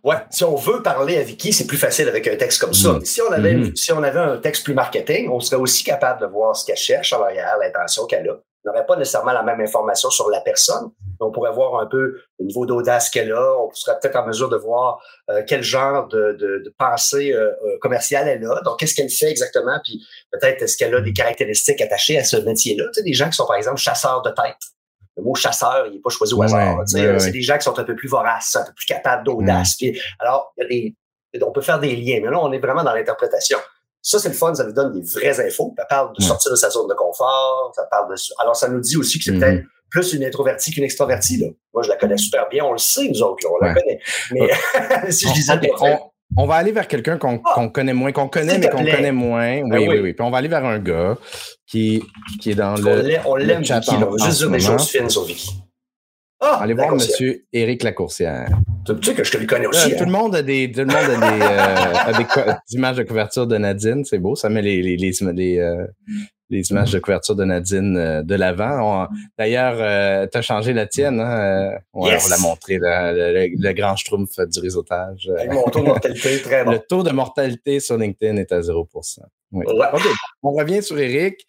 [0.03, 2.94] Ouais, si on veut parler à Vicky, c'est plus facile avec un texte comme ça.
[2.94, 3.05] Mm.
[3.05, 3.77] Si on avait, mm-hmm.
[3.77, 6.77] si on avait un texte plus marketing, on serait aussi capable de voir ce qu'elle
[6.77, 8.40] cherche en arrière, l'intention qu'elle a.
[8.64, 12.20] On n'aurait pas nécessairement la même information sur la personne, on pourrait voir un peu
[12.38, 13.59] le niveau d'audace qu'elle a.
[13.59, 17.79] On serait peut-être en mesure de voir euh, quel genre de, de, pensée euh, euh,
[17.81, 18.61] commerciale elle a.
[18.62, 19.79] Donc, qu'est-ce qu'elle fait exactement?
[19.85, 22.85] Puis peut-être est-ce qu'elle a des caractéristiques attachées à ce métier-là?
[22.87, 24.57] Tu sais, des gens qui sont, par exemple, chasseurs de tête.
[25.16, 26.83] Le mot chasseur, il n'est pas choisi au hasard.
[26.87, 29.77] c'est des gens qui sont un peu plus voraces, un peu plus capables d'audace.
[30.18, 30.53] Alors,
[31.40, 33.59] on peut faire des liens, mais là, on est vraiment dans l'interprétation.
[34.04, 35.74] Ça, c'est le fun, ça nous donne des vraies infos.
[35.78, 38.14] Ça parle de sortir de sa zone de confort, ça parle de...
[38.38, 41.38] Alors, ça nous dit aussi que c'est peut-être plus une introvertie qu'une extrovertie.
[41.38, 41.46] Là.
[41.72, 43.98] Moi, je la connais super bien, on le sait, nous autres, on la connaît.
[44.32, 44.50] Mais
[45.10, 45.58] si je disais
[46.36, 47.68] on, va aller vers quelqu'un qu'on ah!
[47.72, 49.66] connaît moins, qu'on connaît, mais qu'on connaît moins.
[49.68, 51.16] Ben oui, oui, oui, Puis on va aller vers un gars
[51.66, 52.02] qui,
[52.42, 53.16] qui est dans le.
[53.24, 53.90] On l'aime, Vicky.
[53.90, 55.50] On juste dire des choses fines sur Vicky.
[56.46, 56.98] Ah, Allez voir M.
[57.52, 58.48] Éric Lacourcière.
[58.85, 59.94] Tu sais que je te le connais aussi.
[59.94, 60.12] Euh, tout le hein?
[60.12, 64.04] monde a des, tout le monde a des, euh, images de couverture de Nadine.
[64.04, 64.35] C'est beau.
[64.37, 65.87] Ça met les, les, les, les, euh,
[66.50, 69.09] les images de couverture de Nadine de l'avant.
[69.38, 71.18] D'ailleurs, tu as changé la tienne.
[71.18, 71.78] Hein?
[71.94, 75.30] On, l'a montré, le, grand schtroumpf du réseautage.
[75.50, 76.72] mon taux de mortalité, très bon.
[76.72, 78.87] Le taux de mortalité sur LinkedIn est à 0
[80.42, 81.46] On revient sur Eric.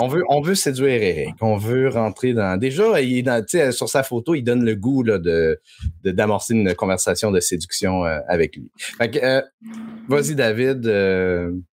[0.00, 1.34] on, veut, on veut séduire Eric.
[1.40, 2.58] On veut rentrer dans.
[2.58, 5.60] Déjà, il, dans, sur sa photo, il donne le goût là, de,
[6.04, 8.70] d'amorcer une conversation de séduction avec lui.
[10.08, 10.82] vas-y, David.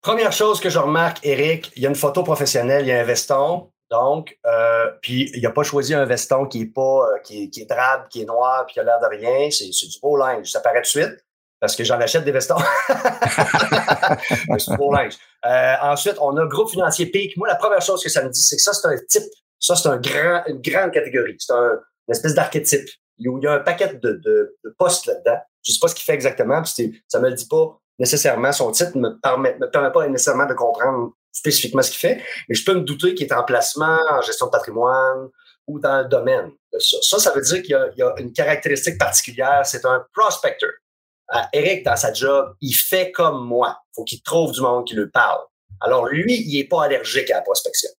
[0.00, 3.00] Première chose que je remarque, Eric, il y a une photo professionnelle il y a
[3.00, 3.68] un veston.
[3.90, 7.68] Donc, euh, puis il n'a pas choisi un veston qui est pas, euh, qui, est
[7.68, 9.50] drabe, qui est noir, puis qui a l'air de rien.
[9.50, 10.50] C'est, du beau linge.
[10.50, 11.24] Ça paraît tout de suite
[11.60, 12.56] parce que j'en achète des vestons.
[12.88, 15.12] c'est du beau linge.
[15.46, 17.36] Euh, ensuite, on a groupe financier PIC.
[17.36, 19.30] Moi, la première chose que ça me dit, c'est que ça, c'est un type.
[19.58, 21.36] Ça, c'est un grand, une grande catégorie.
[21.38, 22.88] C'est un, une espèce d'archétype.
[23.18, 25.38] Il y a un paquet de, de, postes là-dedans.
[25.62, 28.52] Je sais pas ce qu'il fait exactement, puis ça me le dit pas nécessairement.
[28.52, 32.22] Son titre ne me permet, me permet pas nécessairement de comprendre spécifiquement ce qu'il fait,
[32.48, 35.28] mais je peux me douter qu'il est en placement, en gestion de patrimoine
[35.66, 36.96] ou dans le domaine de ça.
[37.02, 40.70] Ça, ça veut dire qu'il y, a une caractéristique particulière, c'est un prospector.
[41.34, 43.78] Euh, Eric, dans sa job, il fait comme moi.
[43.94, 45.40] Faut qu'il trouve du monde qui lui parle.
[45.80, 47.90] Alors, lui, il n'est pas allergique à la prospection.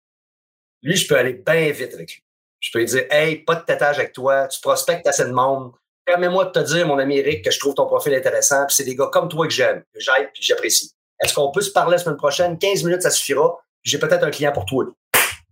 [0.81, 2.23] Lui, je peux aller bien vite avec lui.
[2.59, 5.71] Je peux lui dire, hey, pas de têtage avec toi, tu prospectes assez de monde.
[6.05, 8.83] Permets-moi de te dire, mon ami Eric, que je trouve ton profil intéressant, puis c'est
[8.83, 10.91] des gars comme toi que j'aime, que j'aime, puis j'apprécie.
[11.21, 12.57] Est-ce qu'on peut se parler la semaine prochaine?
[12.57, 13.57] 15 minutes, ça suffira.
[13.83, 14.85] J'ai peut-être un client pour toi.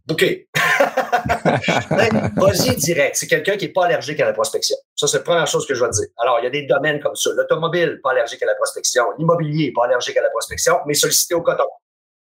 [0.10, 0.26] OK.
[1.92, 3.16] Ben, vas-y direct.
[3.16, 4.76] C'est quelqu'un qui n'est pas allergique à la prospection.
[4.96, 6.08] Ça, c'est la première chose que je vais dire.
[6.18, 7.30] Alors, il y a des domaines comme ça.
[7.36, 9.04] L'automobile, pas allergique à la prospection.
[9.20, 11.68] L'immobilier, pas allergique à la prospection, mais sollicité au coton.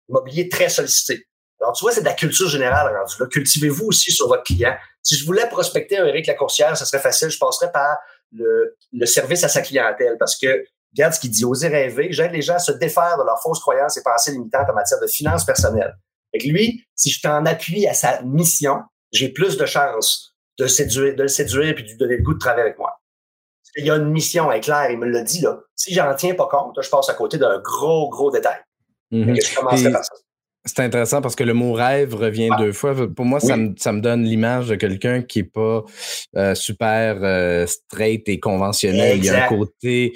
[0.09, 1.27] L'immobilier, très sollicité.
[1.61, 3.29] Alors, tu vois, c'est de la culture générale rendu.
[3.31, 4.75] Cultivez-vous aussi sur votre client.
[5.03, 7.29] Si je voulais prospecter un Eric Lacourcière, ça serait facile.
[7.31, 7.97] Je passerais par
[8.33, 10.65] le, le service à sa clientèle parce que
[10.97, 12.09] Regarde ce qu'il dit, oser rêver.
[12.11, 15.01] J'aide les gens à se défaire de leurs fausses croyances et pensées limitantes en matière
[15.01, 15.95] de finances personnelles.
[16.33, 18.81] Et lui, si je t'en appuie à sa mission,
[19.13, 22.35] j'ai plus de chances de, séduire, de le séduire et de lui donner le goût
[22.35, 23.01] de travailler avec moi.
[23.77, 25.61] Il y a une mission, est claire, il me l'a dit, là.
[25.77, 28.59] Si j'en tiens pas compte, je passe à côté d'un gros, gros détail.
[29.13, 29.49] Mm-hmm.
[29.51, 30.13] Je commencerai par ça.
[30.69, 32.95] C'est intéressant parce que le mot rêve revient deux fois.
[33.09, 35.83] Pour moi, ça, me, ça me donne l'image de quelqu'un qui est pas
[36.37, 39.17] euh, super euh, straight et conventionnel.
[39.17, 40.13] Il y a un côté.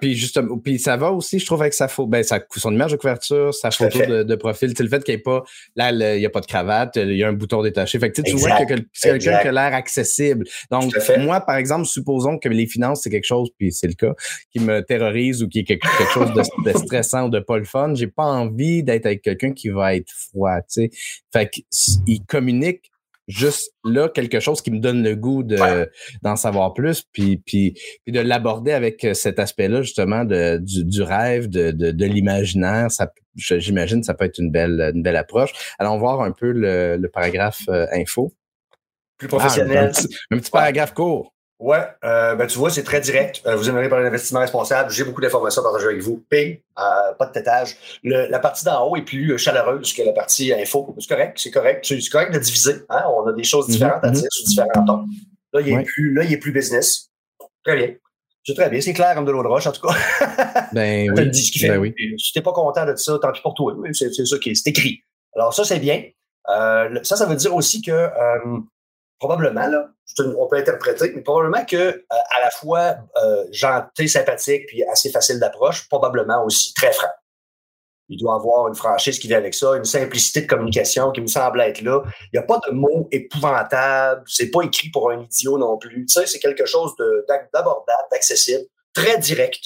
[0.00, 2.96] Puis justement, puis ça va aussi, je trouve, avec sa photo, ben, son image de
[2.96, 4.74] couverture, sa photo de, profil.
[4.76, 5.44] le fait qu'il n'y ait pas.
[5.76, 7.98] Là, il n'y a pas de cravate, il y a un bouton détaché.
[8.00, 10.44] Fait que tu vois que c'est quelqu'un qui a l'air accessible.
[10.70, 14.14] Donc, moi, par exemple, supposons que les finances, c'est quelque chose, puis c'est le cas,
[14.50, 17.64] qui me terrorise ou qui est quelque, chose de, de stressant ou de pas le
[17.64, 17.94] fun.
[17.94, 20.90] J'ai pas envie d'être avec quelqu'un qui va être froid, tu sais.
[21.32, 22.92] Fait qu'il communique
[23.28, 25.56] juste là quelque chose qui me donne le goût de
[26.22, 27.74] d'en savoir plus puis puis,
[28.04, 32.90] puis de l'aborder avec euh, cet aspect-là justement de du, rêve de de, l'imaginaire.
[32.90, 35.52] Ça j'imagine ça peut être une belle une belle approche.
[35.78, 38.32] Allons voir un peu le, paragraphe euh, info.
[39.18, 39.92] Plus professionnel.
[39.94, 39.98] Ah,
[40.32, 43.40] un, petit, paragraphe court Ouais, euh, ben tu vois, c'est très direct.
[43.46, 44.90] Euh, vous aimeriez parler d'investissement responsable.
[44.90, 46.20] J'ai beaucoup d'informations à partager avec vous.
[46.28, 46.82] Ping, euh,
[47.16, 47.76] pas de tétage.
[48.02, 50.92] la partie d'en haut est plus chaleureuse que la partie info.
[50.98, 51.86] C'est correct, c'est correct.
[51.86, 52.82] C'est correct de diviser.
[52.88, 53.04] Hein?
[53.16, 54.14] On a des choses mhm, différentes à mhm.
[54.14, 55.04] dire sur différents tons.
[55.52, 57.10] Là, il est plus, là, il est plus business.
[57.64, 57.94] Très bien.
[58.44, 58.80] C'est très bien.
[58.80, 59.94] C'est clair comme de l'eau de roche, en tout cas.
[60.72, 61.30] ben oui.
[61.30, 61.68] Dit ce fait.
[61.68, 61.94] Ben oui.
[62.18, 63.72] Si t'es pas content de ça, tant pis pour toi.
[63.92, 65.04] C'est ça qui est, écrit.
[65.36, 66.02] Alors ça, c'est bien.
[66.48, 68.08] Ça, ça veut dire aussi que
[69.22, 69.88] probablement, là,
[70.36, 75.10] on peut interpréter, mais probablement que euh, à la fois euh, gentil, sympathique, puis assez
[75.10, 77.12] facile d'approche, probablement aussi très franc.
[78.08, 81.28] il doit avoir une franchise qui vient avec ça, une simplicité de communication qui me
[81.28, 82.02] semble être là.
[82.32, 86.04] Il n'y a pas de mots épouvantables, c'est pas écrit pour un idiot non plus.
[86.06, 86.92] Tu sais, c'est quelque chose
[87.28, 89.60] d'abordable, d'accessible, très direct.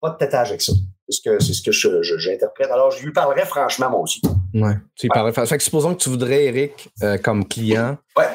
[0.00, 0.72] Pas de tétage avec ça.
[1.08, 2.72] C'est ce que, c'est ce que j'interprète.
[2.72, 4.20] Alors, je lui parlerai franchement, moi aussi.
[4.52, 5.46] Ouais, tu lui parlerais.
[5.46, 7.96] Fait que supposons que tu voudrais, Eric, euh, comme client.
[8.16, 8.26] Ouais.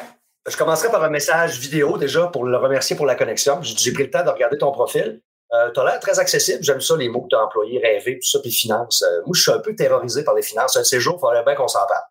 [0.48, 3.60] Je commencerai par un message vidéo déjà pour le remercier pour la connexion.
[3.62, 5.20] J'ai pris le temps de regarder ton profil.
[5.52, 6.62] Euh, tu as l'air très accessible.
[6.62, 9.02] J'aime ça, les mots que tu as employés, rêver, tout ça, puis finance.
[9.02, 10.76] Euh, moi, je suis un peu terrorisé par les finances.
[10.76, 12.02] Un séjour, il faudrait bien qu'on s'en parle.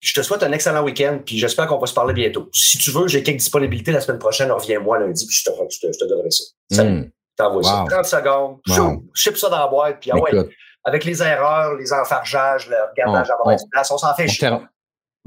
[0.00, 2.48] Je te souhaite un excellent week-end, puis j'espère qu'on va se parler bientôt.
[2.54, 4.50] Si tu veux, j'ai quelques disponibilités la semaine prochaine.
[4.50, 6.44] Reviens-moi lundi, puis je te, je te, donnerai ça.
[6.70, 6.90] Salut.
[6.90, 7.10] Mm.
[7.36, 7.84] T'envoies ça.
[7.88, 8.58] 30 secondes.
[8.68, 9.02] Wow.
[9.14, 10.30] Chip ça dans la boîte, puis ah ouais,
[10.84, 14.50] avec les erreurs, les enfargeages, le regardage on, à place, on s'en fait chier.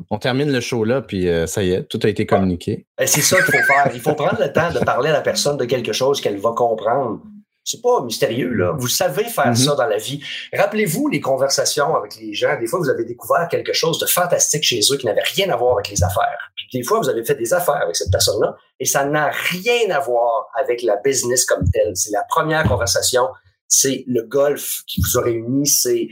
[0.09, 2.87] On termine le show là, puis euh, ça y est, tout a été communiqué.
[2.97, 3.91] Ben, c'est ça qu'il faut faire.
[3.93, 6.51] Il faut prendre le temps de parler à la personne de quelque chose qu'elle va
[6.51, 7.21] comprendre.
[7.63, 8.73] C'est pas mystérieux, là.
[8.77, 9.65] Vous savez faire mm-hmm.
[9.65, 10.21] ça dans la vie.
[10.51, 12.59] Rappelez-vous les conversations avec les gens.
[12.59, 15.55] Des fois, vous avez découvert quelque chose de fantastique chez eux qui n'avait rien à
[15.55, 16.51] voir avec les affaires.
[16.55, 19.91] Puis des fois, vous avez fait des affaires avec cette personne-là et ça n'a rien
[19.91, 21.95] à voir avec la business comme telle.
[21.95, 23.29] C'est la première conversation.
[23.69, 25.65] C'est le golf qui vous a réuni.
[25.65, 26.09] C'est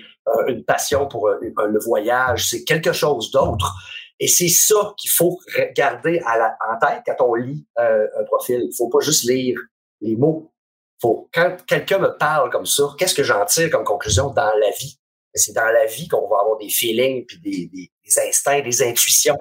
[0.47, 3.73] une passion pour euh, le voyage, c'est quelque chose d'autre.
[4.19, 5.39] Et c'est ça qu'il faut
[5.75, 8.61] garder en tête quand on lit euh, un profil.
[8.61, 9.59] Il faut pas juste lire
[9.99, 10.53] les mots.
[11.01, 14.69] Faut, quand quelqu'un me parle comme ça, qu'est-ce que j'en tire comme conclusion dans la
[14.79, 14.99] vie?
[15.33, 17.91] C'est dans la vie qu'on va avoir des feelings, puis des,
[18.27, 19.37] instincts, des intuitions.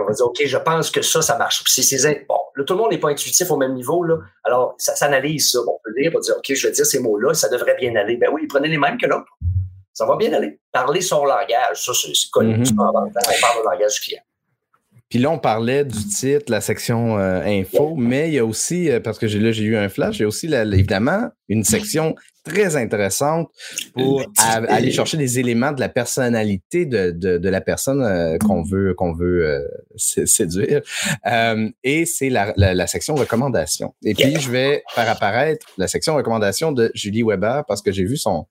[0.00, 1.62] On va dire, OK, je pense que ça, ça marche.
[1.64, 1.84] Puis
[2.28, 4.04] bon, là, tout le monde n'est pas intuitif au même niveau.
[4.04, 4.16] Là.
[4.44, 5.58] Alors, ça s'analyse ça.
[5.58, 7.94] on peut lire, on peut dire, OK, je vais dire ces mots-là, ça devrait bien
[7.96, 8.16] aller.
[8.16, 9.26] Ben oui, prenez les mêmes que l'autre
[9.98, 10.60] ça va bien aller.
[10.70, 12.56] Parler son langage, ça, c'est connu.
[12.56, 14.22] Mm On parle le langage du client.
[15.08, 18.90] Puis là, on parlait du titre, la section euh, info, mais il y a aussi,
[18.90, 22.14] euh, parce que là, j'ai eu un flash, il y a aussi, évidemment, une section
[22.44, 23.50] très intéressante
[23.94, 28.94] pour aller chercher des éléments de la personnalité de, de, la personne euh, qu'on veut
[28.94, 30.82] qu'on veut séduire.
[31.82, 33.94] et c'est la, la, section recommandation.
[34.04, 38.04] Et puis, je vais faire apparaître la section recommandation de Julie Weber parce que j'ai
[38.04, 38.46] vu son,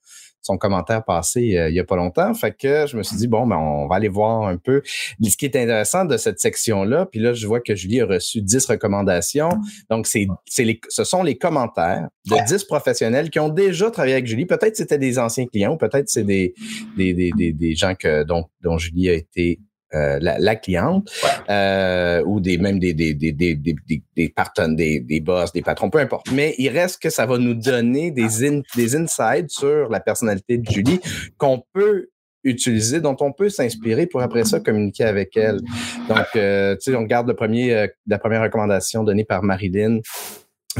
[0.47, 2.33] son commentaire passé euh, il y a pas longtemps.
[2.33, 5.37] Fait que je me suis dit, bon, ben, on va aller voir un peu ce
[5.37, 7.05] qui est intéressant de cette section-là.
[7.05, 9.49] Puis là, je vois que Julie a reçu 10 recommandations.
[9.89, 14.15] Donc, c'est, c'est les, ce sont les commentaires de 10 professionnels qui ont déjà travaillé
[14.15, 14.45] avec Julie.
[14.45, 16.53] Peut-être c'était des anciens clients ou peut-être c'est des,
[16.97, 19.59] des, des, des, des gens que, dont, dont Julie a été
[19.93, 21.09] euh, la, la, cliente
[21.49, 23.75] euh, ou des même des des des des des,
[24.15, 26.31] des, partenaires, des, des boss, des patrons, peu importe.
[26.31, 30.57] Mais il reste que ça va nous donner des in, des insights sur la personnalité
[30.57, 30.99] de Julie
[31.37, 32.09] qu'on peut
[32.43, 35.59] utiliser, dont on peut s'inspirer pour après ça communiquer avec elle.
[36.07, 39.99] Donc, euh, tu sais, on garde le premier, euh, la première recommandation donnée par Marilyn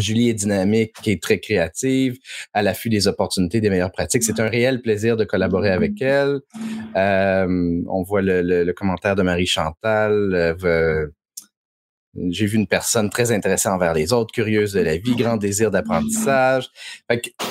[0.02, 2.18] Julie est dynamique, qui très créative,
[2.54, 4.24] à l'affût des opportunités, des meilleures pratiques.
[4.24, 6.40] C'est un réel plaisir de collaborer avec elle.
[6.96, 10.56] Euh, on voit le, le, commentaire de Marie Chantal.
[10.64, 11.08] Euh,
[12.30, 15.72] j'ai vu une personne très intéressée envers les autres, curieuse de la vie, grand désir
[15.72, 16.70] d'apprentissage.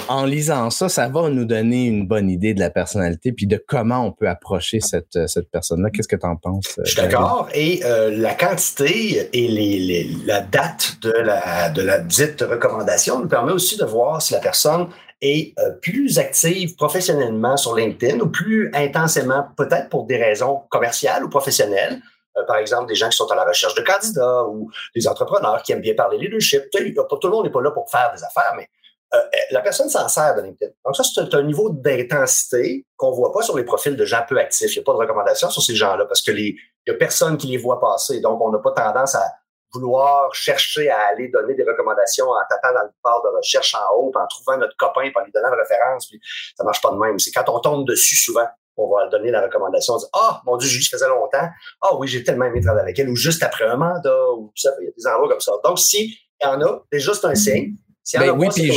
[0.08, 3.62] En lisant ça, ça va nous donner une bonne idée de la personnalité puis de
[3.66, 5.90] comment on peut approcher cette, cette personne-là.
[5.90, 6.78] Qu'est-ce que tu en penses?
[6.84, 7.48] Je suis d'accord.
[7.54, 13.28] Et euh, la quantité et les, la date de la, de la dite recommandation nous
[13.28, 14.88] permet aussi de voir si la personne
[15.22, 21.24] est euh, plus active professionnellement sur LinkedIn ou plus intensément, peut-être pour des raisons commerciales
[21.24, 22.00] ou professionnelles,
[22.36, 25.62] euh, par exemple, des gens qui sont à la recherche de candidats ou des entrepreneurs
[25.62, 26.64] qui aiment bien parler leadership.
[26.70, 28.68] Tout le monde n'est pas là pour faire des affaires, mais
[29.14, 29.18] euh,
[29.52, 30.72] la personne s'en sert de LinkedIn.
[30.84, 34.38] Donc ça, c'est un niveau d'intensité qu'on voit pas sur les profils de gens peu
[34.38, 34.74] actifs.
[34.74, 36.56] Il n'y a pas de recommandation sur ces gens-là parce que les,
[36.86, 38.20] il y a personne qui les voit passer.
[38.20, 39.32] Donc, on n'a pas tendance à
[39.72, 43.96] vouloir chercher à aller donner des recommandations en tapant dans le bar de recherche en
[43.96, 46.20] haut, en trouvant notre copain, en lui donnant une référence, puis
[46.56, 47.18] ça marche pas de même.
[47.18, 48.46] C'est quand on tombe dessus souvent
[48.76, 51.48] on va donner la recommandation, on dit Ah, mon Dieu, juste faisait longtemps.
[51.82, 54.70] Ah oui, j'ai tellement aimé travailler avec elle, ou juste après un mandat, ou ça,
[54.80, 55.52] il y a des endroits comme ça.
[55.64, 56.10] Donc, s'il
[56.42, 57.74] y en a, c'est juste un signe.
[58.04, 58.72] S'il y en ben a oui, puis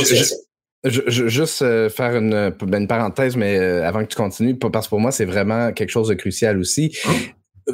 [0.82, 4.86] je, je, juste euh, faire une, une, parenthèse, mais euh, avant que tu continues, parce
[4.86, 6.98] que pour moi, c'est vraiment quelque chose de crucial aussi.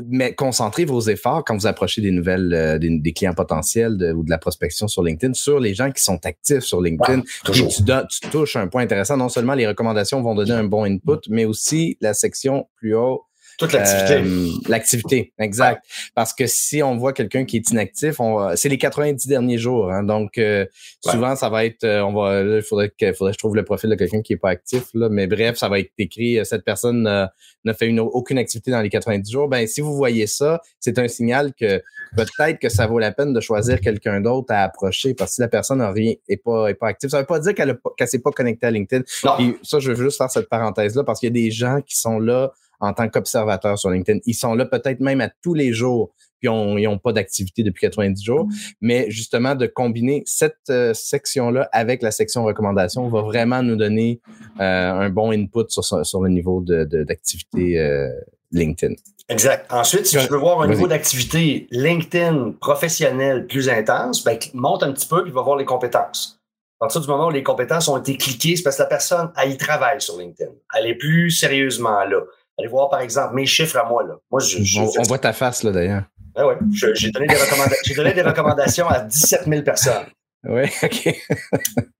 [0.08, 4.30] Mais concentrez vos efforts quand vous approchez des nouvelles, euh, des, clients potentiels ou de
[4.30, 7.22] la prospection sur LinkedIn sur les gens qui sont actifs sur LinkedIn.
[7.52, 9.16] tu, tu, touches un point intéressant.
[9.16, 13.24] Non seulement les recommandations vont donner un bon input, mais aussi la section plus haut
[13.58, 14.14] Toute l'activité.
[14.14, 15.82] Euh, l'activité, exact.
[16.14, 19.90] Parce que si on voit quelqu'un qui est inactif, on c'est les 90 derniers jours.
[19.90, 20.66] Hein, donc, euh,
[21.00, 23.64] souvent, ça va être, euh, on va, il faudrait que, faudrait que je trouve le
[23.64, 24.84] profil de quelqu'un qui est pas actif.
[24.92, 28.82] Là, mais bref, ça va être écrit, cette personne n'a fait une, aucune activité dans
[28.82, 29.48] les 90 jours.
[29.48, 31.82] Ben, si vous voyez ça, c'est un signal que
[32.14, 35.14] peut-être que ça vaut la peine de choisir quelqu'un d'autre à approcher.
[35.14, 37.38] Parce que si la personne n'a rien, est pas, est pas active, ça veut pas
[37.38, 39.02] dire qu'elle qu'elle s'est pas connectée à LinkedIn.
[39.40, 41.96] Et ça, je veux juste faire cette parenthèse-là parce qu'il y a des gens qui
[41.96, 44.20] sont là en tant qu'observateurs sur LinkedIn.
[44.26, 47.80] Ils sont là peut-être même à tous les jours, puis ils n'ont pas d'activité depuis
[47.80, 48.48] 90 jours.
[48.80, 54.20] Mais justement, de combiner cette euh, section-là avec la section recommandations va vraiment nous donner
[54.60, 58.08] euh, un bon input sur, sur le niveau d'activité de, euh,
[58.52, 58.94] LinkedIn.
[59.28, 59.66] Exact.
[59.72, 64.92] Ensuite, si tu veux voir un niveau d'activité LinkedIn professionnel plus intense, ben, monte un
[64.92, 66.40] petit peu puis va voir les compétences.
[66.78, 69.32] À partir du moment où les compétences ont été cliquées, c'est parce que la personne,
[69.42, 70.50] elle y travaille sur LinkedIn.
[70.78, 72.20] Elle est plus sérieusement là.
[72.58, 74.02] Allez voir, par exemple, mes chiffres à moi.
[74.02, 74.14] Là.
[74.30, 76.04] moi je, on, voit ta face, là, d'ailleurs.
[76.34, 76.56] Ben ouais,
[76.94, 80.06] j'ai donné, des donné des recommandations à 17 000 personnes.
[80.48, 81.16] Oui, OK.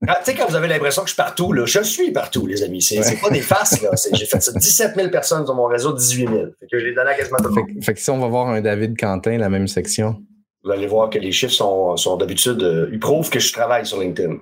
[0.07, 2.47] Ah, tu sais, quand vous avez l'impression que je suis partout, là, je suis partout,
[2.47, 2.81] les amis.
[2.81, 3.91] C'est pas des faces, là.
[4.13, 6.31] J'ai fait ça 17 000 personnes sur mon réseau, 18 000.
[6.61, 7.83] Fait que je l'ai donné à quasiment tout le monde.
[7.83, 10.23] Fait, que si on va voir un David Quentin, la même section.
[10.63, 13.87] Vous allez voir que les chiffres sont, sont d'habitude, euh, ils prouvent que je travaille
[13.87, 14.37] sur LinkedIn.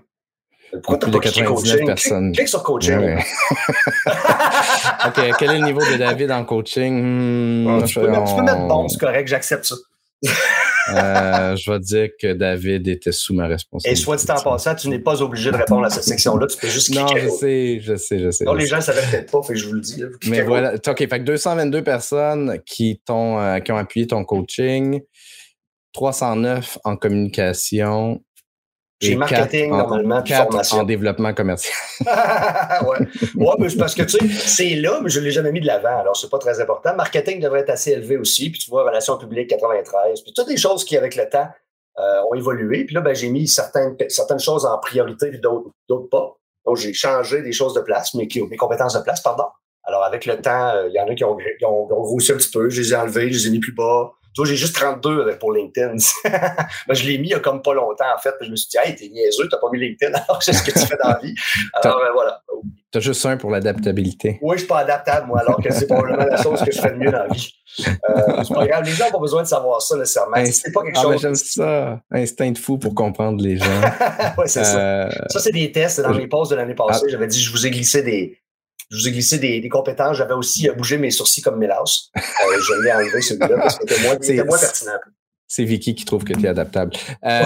[0.82, 1.10] Pourquoi tu
[1.42, 1.86] pas coaching?
[1.86, 2.32] personnes.
[2.32, 2.96] Clique, sur coaching.
[5.06, 7.64] OK, quel est le niveau de David en coaching?
[7.64, 9.76] Hmm, tu, peux mettre, bon, c'est correct, j'accepte ça.
[10.94, 14.00] euh, je vais dire que David était sous ma responsabilité.
[14.00, 16.46] Et soit dit en passant, tu n'es pas obligé de répondre à cette section-là.
[16.46, 17.02] Tu peux juste cliquer.
[17.02, 18.44] Non, je sais, je sais, je sais.
[18.44, 20.02] Non, les gens ne savaient peut-être pas, fait que je vous le dis.
[20.28, 25.00] Mais voilà, OK, fait que 222 personnes qui, euh, qui ont appuyé ton coaching,
[25.92, 28.23] 309 en communication,
[29.04, 30.78] j'ai marketing normalement, puis formation.
[30.78, 31.74] en développement commercial.
[32.00, 33.06] ouais.
[33.36, 35.66] ouais, mais parce que tu sais, c'est là, mais je ne l'ai jamais mis de
[35.66, 36.94] l'avant, alors c'est pas très important.
[36.94, 40.56] Marketing devrait être assez élevé aussi, puis tu vois, relations publiques 93, puis toutes des
[40.56, 41.48] choses qui, avec le temps,
[41.96, 42.84] euh, ont évolué.
[42.84, 46.36] Puis là, ben, j'ai mis certaines, certaines choses en priorité, puis d'autres pas.
[46.66, 49.44] Donc, j'ai changé des choses de place, mais qui, mes compétences de place, pardon.
[49.84, 52.36] Alors, avec le temps, euh, il y en a qui ont, qui ont, grossi un
[52.36, 54.10] petit peu, je les ai enlevés, je les ai mis plus bas.
[54.34, 55.94] Tu vois, j'ai juste 32 pour LinkedIn.
[56.24, 58.34] ben, je l'ai mis il y a comme pas longtemps, en fait.
[58.40, 60.72] Je me suis dit, hey, t'es niaiseux, t'as pas mis LinkedIn, alors c'est ce que
[60.72, 61.34] tu fais dans la vie.
[61.74, 62.42] Alors, ben, voilà.
[62.90, 64.38] T'as juste un pour l'adaptabilité.
[64.42, 66.90] Oui, je suis pas adaptable, moi, alors que c'est probablement la chose que je fais
[66.90, 67.52] de mieux dans la vie.
[67.80, 68.84] Euh, c'est pas grave.
[68.84, 70.36] Les gens n'ont pas besoin de savoir ça, nécessairement.
[70.46, 71.20] c'est pas quelque ah, chose.
[71.20, 72.00] J'aime ça.
[72.10, 73.80] Instinct de fou pour comprendre les gens.
[74.38, 74.78] oui, c'est ça.
[74.78, 76.00] Euh, ça, c'est des tests.
[76.00, 77.10] Dans mes posts de l'année passée, ah.
[77.10, 78.38] j'avais dit, je vous ai glissé des,
[78.90, 80.16] je vous ai glissé des, compétences.
[80.16, 82.10] J'avais aussi euh, bougé mes sourcils comme Mélas.
[82.16, 82.20] Euh,
[82.60, 84.92] je l'ai enlevé celui-là parce que c'était moins, pertinent.
[85.46, 86.92] C'est Vicky qui trouve que tu es adaptable.
[87.24, 87.28] Euh,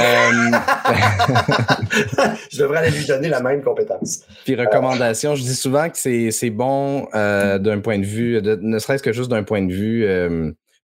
[2.51, 4.21] je devrais aller lui donner la même compétence.
[4.45, 9.13] Puis recommandation, je dis souvent que c'est bon d'un point de vue, ne serait-ce que
[9.13, 10.07] juste d'un point de vue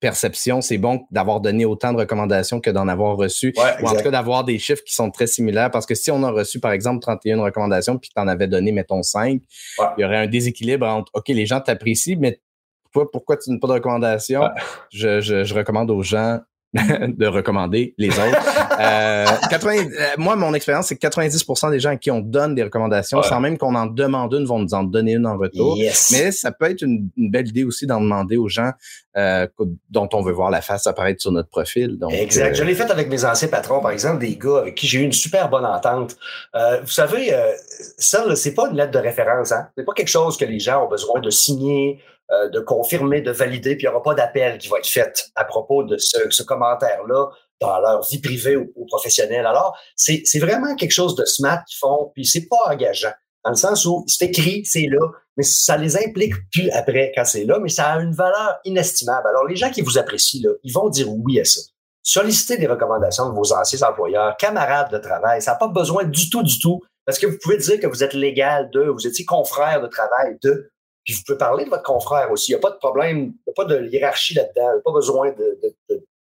[0.00, 3.54] perception, c'est bon d'avoir donné autant de recommandations que d'en avoir reçu.
[3.82, 5.70] ou en tout cas d'avoir des chiffres qui sont très similaires.
[5.70, 8.72] Parce que si on a reçu, par exemple, 31 recommandations, puis tu en avais donné,
[8.72, 9.40] mettons, 5,
[9.96, 12.40] il y aurait un déséquilibre entre OK, les gens t'apprécient, mais
[12.84, 14.42] pourquoi, pourquoi tu n'as pas de recommandations?
[14.90, 16.40] Je, je, je recommande aux gens
[16.74, 18.68] de recommander les autres.
[18.78, 22.54] Euh, 80, euh, moi, mon expérience, c'est que 90% des gens à qui on donne
[22.54, 25.76] des recommandations, sans même qu'on en demande une, vont nous en donner une en retour.
[26.12, 28.70] Mais ça peut être une, belle idée aussi d'en demander aux gens
[29.16, 29.46] euh,
[29.88, 31.98] dont on veut voir la face apparaître sur notre profil.
[31.98, 32.54] Donc, exact.
[32.54, 35.02] Je l'ai fait avec mes anciens patrons, par exemple, des gars avec qui j'ai eu
[35.02, 36.16] une super bonne entente.
[36.54, 37.34] vous savez,
[37.98, 39.52] ça, c'est pas une lettre de référence.
[39.52, 39.68] Hein?
[39.76, 42.00] C'est pas quelque chose que les gens ont besoin de signer
[42.52, 45.44] de confirmer, de valider, puis il n'y aura pas d'appel qui va être fait à
[45.44, 47.26] propos de ce, commentaire-là
[47.60, 49.46] dans leur vie privée ou, professionnelle.
[49.46, 53.12] Alors, c'est vraiment quelque chose de smart qu'ils font, puis c'est pas engageant.
[53.44, 55.06] Dans le sens où c'est écrit, c'est là,
[55.36, 59.26] mais ça les implique plus après quand c'est là, mais ça a une valeur inestimable.
[59.28, 61.60] Alors, les gens qui vous apprécient, là, ils vont dire oui à ça.
[62.02, 65.40] Sollicitez des recommandations de vos anciens employeurs, camarades de travail.
[65.40, 68.04] Ça n'a pas besoin du tout, du tout, parce que vous pouvez dire que vous
[68.04, 70.70] êtes légal de, vous étiez confrère de travail de,
[71.04, 72.52] puis vous pouvez parler de votre confrère aussi.
[72.52, 74.68] Il n'y a pas de problème, il n'y a pas de hiérarchie là-dedans.
[74.70, 75.58] Il n'y a pas besoin de,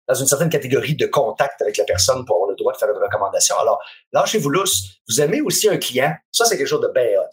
[0.09, 2.89] dans une certaine catégorie de contact avec la personne pour avoir le droit de faire
[2.89, 3.57] une recommandation.
[3.59, 3.79] Alors,
[4.13, 5.01] lâchez-vous lousse.
[5.09, 6.13] Vous aimez aussi un client.
[6.33, 7.31] Ça, c'est quelque chose de bien hot.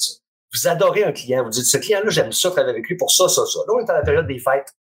[0.54, 1.44] Vous adorez un client.
[1.44, 3.60] Vous dites, ce client-là, j'aime ça travailler avec lui pour ça, ça, ça.
[3.68, 4.74] Là, on est à la période des fêtes.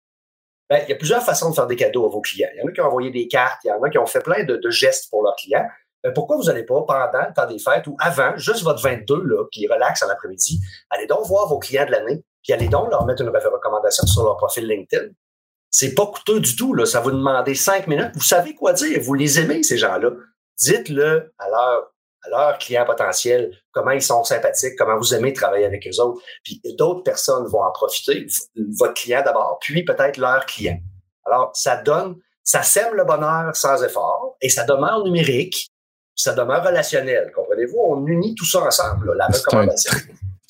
[0.70, 2.49] Ben, il y a plusieurs façons de faire des cadeaux à vos clients.
[2.55, 4.07] Il y en a qui ont envoyé des cartes, il y en a qui ont
[4.07, 5.66] fait plein de, gestes pour leurs clients.
[6.03, 9.22] Ben, pourquoi vous n'allez pas, pendant le temps des fêtes ou avant, juste votre 22,
[9.22, 12.90] là, qui relaxe en après-midi, allez donc voir vos clients de l'année puis allez donc
[12.90, 15.12] leur mettre une recommandation sur leur profil LinkedIn.
[15.72, 16.84] C'est pas coûteux du tout, là.
[16.84, 18.12] Ça vous demander cinq minutes.
[18.14, 19.00] Vous savez quoi dire?
[19.00, 20.10] Vous les aimez, ces gens-là.
[20.58, 21.92] Dites-le à leur,
[22.24, 23.50] à leur client potentiel.
[23.72, 26.22] comment ils sont sympathiques, comment vous aimez travailler avec eux autres.
[26.44, 28.26] Puis d'autres personnes vont en profiter,
[28.78, 30.78] votre client d'abord, puis peut-être leur client.
[31.24, 35.70] Alors, ça donne, ça sème le bonheur sans effort et ça demeure numérique,
[36.14, 37.32] ça demeure relationnel.
[37.34, 37.78] Comprenez-vous?
[37.78, 39.92] On unit tout ça ensemble, la recommandation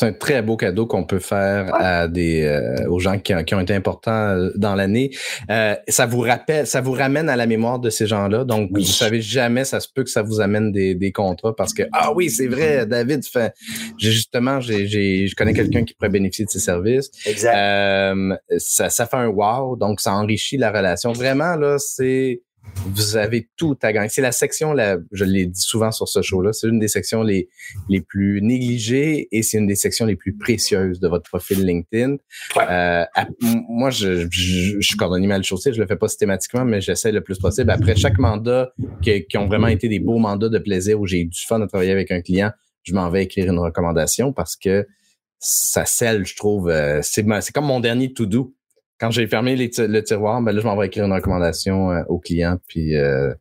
[0.03, 3.55] c'est un très beau cadeau qu'on peut faire à des euh, aux gens qui, qui,
[3.55, 5.13] ont été importants euh, dans l'année.
[5.49, 8.45] Euh, ça vous rappelle, ça vous ramène à la mémoire de ces gens-là.
[8.45, 11.73] Donc, vous savez jamais, ça se peut que ça vous amène des, des contrats parce
[11.73, 13.55] que ah oui, c'est vrai, David fait.
[13.97, 17.11] Justement, j'ai, j'ai, je connais quelqu'un qui pourrait bénéficier de ses services.
[17.25, 17.55] Exact.
[18.59, 19.77] ça, ça fait un wow.
[19.77, 21.13] Donc, ça enrichit la relation.
[21.13, 22.43] Vraiment là, c'est
[22.87, 24.09] vous avez tout à gagner.
[24.09, 24.75] C'est la section,
[25.13, 27.49] je l'ai dit souvent sur ce show-là, c'est une des sections les,
[27.89, 32.17] les plus négligées et c'est une des sections les plus précieuses de votre profil LinkedIn.
[32.57, 33.05] Euh,
[33.43, 37.13] moi, je, je, je, suis cordonnier mal chaussé, je le fais pas systématiquement, mais j'essaie
[37.13, 37.71] le plus possible.
[37.71, 41.21] Après chaque mandat qui, qui ont vraiment été des beaux mandats de plaisir où j'ai
[41.21, 42.51] eu du fun à travailler avec un client,
[42.83, 44.87] je m'en vais écrire une recommandation parce que
[45.39, 48.55] ça scelle, je trouve, euh, c'est comme mon dernier to-do
[49.03, 52.21] quand j'ai fermé le tiroir, ben là, je m'en vais écrire une recommandation euh, au
[52.21, 53.35] client, puis euh,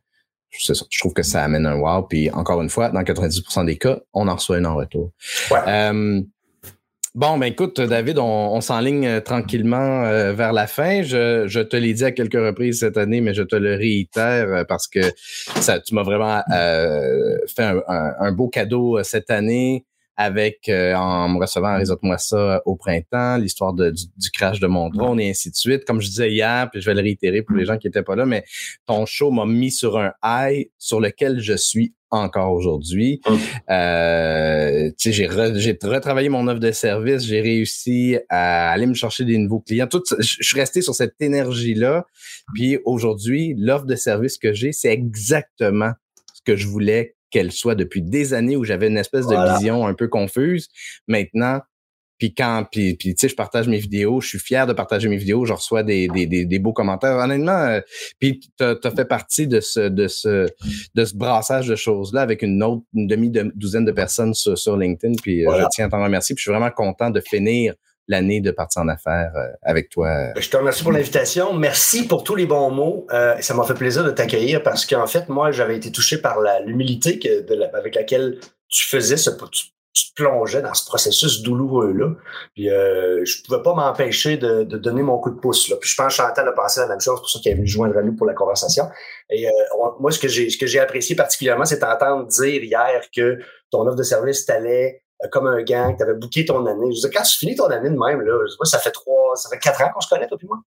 [0.50, 2.02] je trouve que ça amène un wow.
[2.02, 5.12] Puis encore une fois, dans 90% des cas, on en reçoit une en retour.
[5.52, 6.20] Euh,
[7.14, 10.02] bon, ben écoute, David, on, s'enligne tranquillement
[10.32, 11.02] vers la fin.
[11.04, 14.88] Je, te l'ai dit à quelques reprises cette année, mais je te le réitère parce
[14.88, 15.00] que
[15.60, 16.42] ça, tu m'as vraiment
[17.46, 19.86] fait un, beau cadeau cette année
[20.16, 24.66] avec euh, en me recevant à Réseau-moi ça au printemps, l'histoire du, du, crash de
[24.66, 25.84] mon drone et ainsi de suite.
[25.84, 28.16] Comme je disais hier, puis je vais le réitérer pour les gens qui étaient pas
[28.16, 28.44] là, mais
[28.86, 33.20] ton show m'a mis sur un high sur lequel je suis encore aujourd'hui.
[33.24, 33.38] Hum.
[33.70, 39.60] Euh, j'ai retravaillé mon offre de service, j'ai réussi à aller me chercher des nouveaux
[39.60, 39.86] clients.
[39.86, 42.06] Tout, je suis resté sur cette énergie-là.
[42.54, 45.92] Puis aujourd'hui, l'offre de service que j'ai, c'est exactement
[46.34, 49.86] ce que je voulais qu'elle soit depuis des années où j'avais une espèce de vision
[49.86, 50.68] un peu confuse.
[51.08, 51.60] Maintenant,
[52.22, 55.08] puis quand, puis, puis tu sais, je partage mes vidéos, je suis fier de partager
[55.08, 57.16] mes vidéos, je reçois des, des, des, beaux commentaires.
[57.16, 57.80] Honnêtement, euh,
[58.20, 60.46] puis tu as, fait partie de ce, de ce,
[60.94, 65.14] de ce brassage de choses-là avec une autre, une demi-douzaine de personnes sur, sur LinkedIn.
[65.20, 66.36] Puis euh, je tiens à t'en remercier.
[66.36, 67.74] Puis je suis vraiment content de finir
[68.08, 70.32] l'année de partir en affaires euh, avec toi.
[70.36, 71.52] Je te remercie pour l'invitation.
[71.54, 73.06] Merci pour tous les bons mots.
[73.12, 76.38] Euh, ça m'a fait plaisir de t'accueillir parce qu'en fait, moi, j'avais été touché par
[76.64, 77.20] l'humilité
[77.74, 78.38] avec laquelle
[78.68, 82.14] tu faisais ce, tu, te plongeais dans ce processus douloureux-là.
[82.54, 85.68] Puis euh, je pouvais pas m'empêcher de, donner mon coup de pouce.
[85.68, 85.76] Là.
[85.80, 87.68] Puis je pense que Chantal a pensé la même chose, pour ça qu'elle est venue
[87.68, 88.84] joindre à nous pour la conversation.
[89.30, 89.50] Et euh,
[90.00, 93.38] moi, ce que j'ai ce que j'ai apprécié particulièrement, c'est d'entendre dire hier que
[93.70, 96.92] ton offre de service t'allait euh, comme un gang, tu avais booké ton année.
[96.92, 99.36] Je veux dire, quand tu finis ton année de même, là, moi, ça fait trois,
[99.36, 100.58] ça fait quatre ans qu'on se connaît, toi et moi.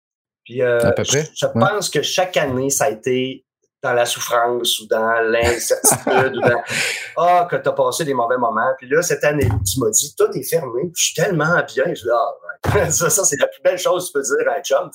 [0.44, 1.28] Puis, euh, à peu près.
[1.36, 3.46] Je, pense que chaque année, ça a été
[3.84, 6.62] dans la souffrance ou dans l'incertitude ou dans
[7.18, 8.74] Ah, que tu as passé des mauvais moments.
[8.78, 10.92] Puis là, cette année, tu m'as dit, tout est fermé.
[10.96, 11.86] Je suis tellement bien.
[11.88, 14.58] Je dis, ah, ça, ça c'est la plus belle chose que tu peux dire à
[14.58, 14.90] un chum.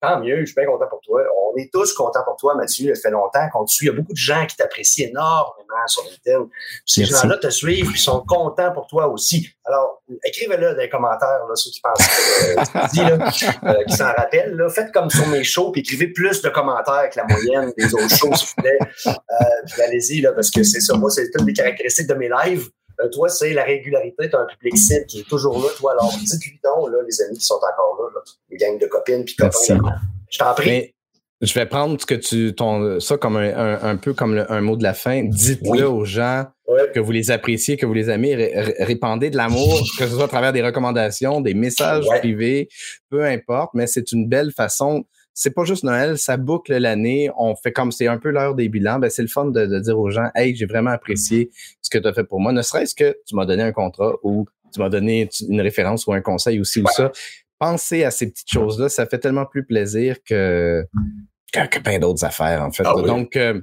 [0.00, 1.22] Tant mieux, je suis bien content pour toi.
[1.52, 2.94] On est tous contents pour toi, Mathieu.
[2.94, 3.86] Ça fait longtemps qu'on te suit.
[3.86, 6.48] Il y a beaucoup de gens qui t'apprécient énormément sur LinkedIn.
[6.84, 9.48] Ces gens-là te suivent et sont contents pour toi aussi.
[9.64, 14.12] Alors, écrivez-le dans les commentaires, là, ceux qui pensent que dis, là, euh, qui s'en
[14.12, 14.56] rappellent.
[14.56, 14.68] Là.
[14.68, 18.10] Faites comme sur mes shows, puis écrivez plus de commentaires que la moyenne des autres
[18.16, 18.78] shows, s'il vous plaît.
[19.06, 20.96] Euh, puis allez-y, là, parce que c'est ça.
[20.96, 22.70] Moi, c'est une des caractéristiques de mes lives.
[23.00, 24.28] Euh, toi, c'est la régularité.
[24.28, 25.92] Tu as un public cible qui est toujours là, toi.
[25.92, 29.24] Alors, dites-lui donc, là, les amis qui sont encore là, là les gangs de copines,
[29.24, 29.78] puis copains.
[30.28, 30.92] Je t'en prie.
[31.42, 34.76] Je vais prendre ce que tu ton, ça comme un, un, peu comme un mot
[34.76, 35.24] de la fin.
[35.24, 36.46] Dites-le aux gens
[36.94, 40.28] que vous les appréciez, que vous les aimez, répandez de l'amour, que ce soit à
[40.28, 42.68] travers des recommandations, des messages privés,
[43.10, 45.04] peu importe, mais c'est une belle façon.
[45.34, 47.30] C'est pas juste Noël, ça boucle l'année.
[47.38, 48.98] On fait comme c'est un peu l'heure des bilans.
[48.98, 52.06] Ben, c'est le fun de, dire aux gens, hey, j'ai vraiment apprécié ce que tu
[52.06, 52.52] as fait pour moi.
[52.52, 56.12] Ne serait-ce que tu m'as donné un contrat ou tu m'as donné une référence ou
[56.12, 57.10] un conseil aussi ou ça.
[57.58, 58.90] Pensez à ces petites choses-là.
[58.90, 60.84] Ça fait tellement plus plaisir que,
[61.52, 62.84] que, plein d'autres affaires, en fait.
[62.86, 63.60] Ah Donc, euh,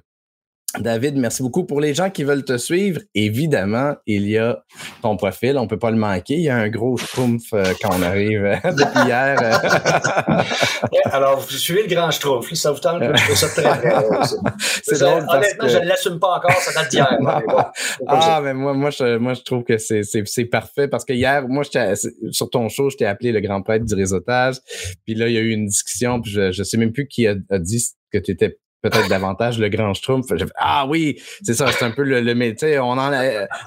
[0.78, 1.66] David, merci beaucoup.
[1.66, 4.64] Pour les gens qui veulent te suivre, évidemment, il y a
[5.02, 5.58] ton profil.
[5.58, 6.36] On peut pas le manquer.
[6.36, 9.36] Il y a un gros schtroumpf euh, quand on arrive euh, depuis hier.
[11.06, 12.54] alors, vous suivez le grand schtroumpf.
[12.54, 13.02] Ça vous tente?
[13.02, 13.64] Je trouve ça très,
[14.84, 15.26] C'est drôle.
[15.28, 16.52] Honnêtement, je ne l'assume pas encore.
[16.52, 17.18] Ça date d'hier.
[18.08, 21.64] ah, mais moi, moi, je, moi, je trouve que c'est, parfait parce que hier, moi,
[22.32, 24.58] sur ton show, je t'ai appelé le grand prêtre du réseautage.
[25.06, 26.22] Puis là, il y a eu une discussion.
[26.22, 29.60] Puis je, je sais même plus qui a, a dit que tu étais peut-être davantage
[29.60, 30.28] le grand schtroumpf.
[30.56, 33.12] Ah oui, c'est ça, c'est un peu le, le on en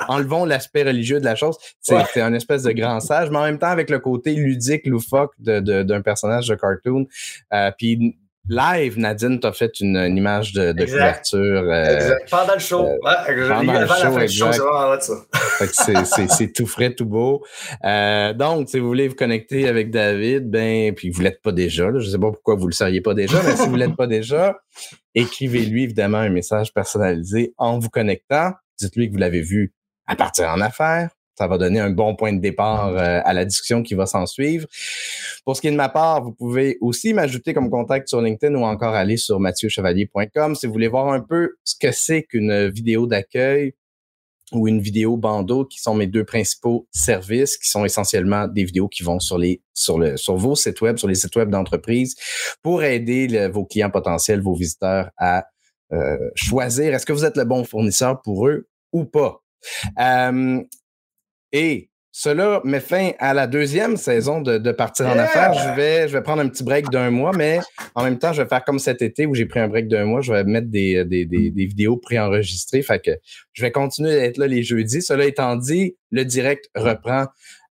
[0.09, 1.57] enlevons l'aspect religieux de la chose.
[1.81, 5.33] C'est un espèce de grand sage, mais en même temps avec le côté ludique, loufoque
[5.39, 7.07] d'un de, d'un personnage de cartoon.
[7.53, 8.17] Euh, puis
[8.49, 11.65] live, Nadine t'a fait une, image de, couverture.
[11.69, 12.87] Euh, pendant le show.
[12.87, 12.99] Euh,
[13.49, 16.29] pendant le show, exact.
[16.31, 17.45] c'est tout frais, tout beau.
[17.85, 21.91] Euh, donc, si vous voulez vous connecter avec David, ben, puis vous l'êtes pas déjà,
[21.91, 24.07] là, je sais pas pourquoi vous le seriez pas déjà, mais si vous l'êtes pas
[24.07, 24.59] déjà,
[25.15, 28.53] écrivez-lui évidemment un message personnalisé en vous connectant.
[28.79, 29.75] Dites-lui que vous l'avez vu
[30.07, 33.45] à partir en affaires, ça va donner un bon point de départ euh, à la
[33.45, 34.67] discussion qui va s'en suivre.
[35.45, 38.55] Pour ce qui est de ma part, vous pouvez aussi m'ajouter comme contact sur LinkedIn
[38.55, 42.69] ou encore aller sur mathieuchevalier.com si vous voulez voir un peu ce que c'est qu'une
[42.69, 43.75] vidéo d'accueil
[44.53, 48.89] ou une vidéo bandeau qui sont mes deux principaux services qui sont essentiellement des vidéos
[48.89, 52.15] qui vont sur les sur le sur vos sites web sur les sites web d'entreprise
[52.63, 55.47] pour aider vos clients potentiels vos visiteurs à
[55.93, 59.43] euh, choisir est-ce que vous êtes le bon fournisseur pour eux ou pas
[60.01, 60.63] euh,
[61.53, 65.55] et cela met fin à la deuxième saison de, de Partir en affaires.
[65.55, 67.61] Je vais, je vais prendre un petit break d'un mois, mais
[67.95, 70.05] en même temps, je vais faire comme cet été où j'ai pris un break d'un
[70.05, 70.21] mois.
[70.21, 72.83] Je vais mettre des, des, des, des vidéos préenregistrées.
[72.83, 73.13] Fait que
[73.55, 75.01] je vais continuer d'être là les jeudis.
[75.01, 77.29] Cela étant dit, le direct reprend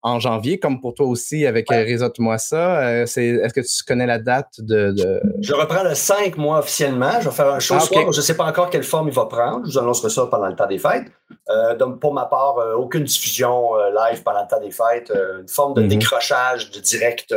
[0.07, 1.93] en janvier, comme pour toi aussi avec ouais.
[1.93, 2.81] Euh, moi ça.
[2.81, 4.95] Euh, est-ce que tu connais la date de,
[5.41, 7.21] Je reprends le 5 mois officiellement.
[7.21, 8.13] Je vais faire un show ah, soir.
[8.13, 9.67] Je ne sais pas encore quelle forme il va prendre.
[9.67, 11.07] Je vous annoncerai ça pendant le temps des fêtes.
[11.51, 15.13] Euh, donc, pour ma part, aucune diffusion live pendant le temps des fêtes.
[15.41, 15.89] une forme de mhm.
[15.89, 17.35] décrochage de direct.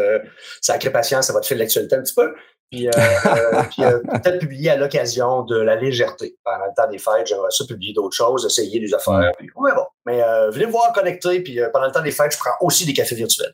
[0.61, 2.35] sacré patience, ça va te faire l'actualité un petit peu.
[2.71, 6.35] Puis, euh, euh, euh, peut-être publier à l'occasion de la légèreté.
[6.43, 9.31] Pendant le temps des fêtes, j'aimerais ça publier d'autres choses, essayer des affaires.
[9.37, 9.85] Puis, bon.
[10.05, 12.93] Mais venez me voir connecter, puis pendant le temps des fêtes, je prends aussi des
[12.93, 13.53] cafés virtuels.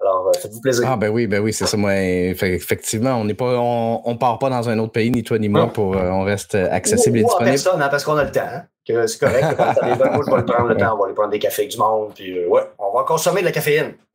[0.00, 0.88] Alors, faites-vous plaisir.
[0.88, 1.76] Ah ben oui, ben oui, c'est ça.
[1.76, 5.38] Moi, effectivement, on n'est pas, on, on, part pas dans un autre pays, ni toi
[5.38, 7.50] ni moi, pour, on reste accessible et disponible.
[7.50, 8.40] personne, hein, parce qu'on a le temps.
[8.42, 8.62] Hein
[9.06, 9.56] c'est correct.
[9.56, 10.94] Quand des moi, je vais le prendre le temps.
[10.94, 12.12] On va aller prendre des cafés avec du monde.
[12.14, 13.94] Puis, euh, ouais, on va consommer de la caféine.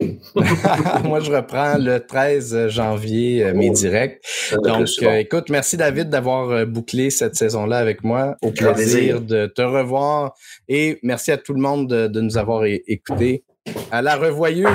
[1.04, 3.74] moi, je reprends le 13 janvier euh, mes oh.
[3.74, 4.20] directs.
[4.62, 8.36] Donc, euh, écoute, merci David d'avoir bouclé cette saison-là avec moi.
[8.42, 10.34] Au plaisir, de te revoir.
[10.68, 13.44] Et merci à tout le monde de, de nous avoir écoutés.
[13.90, 14.70] À la revoyure.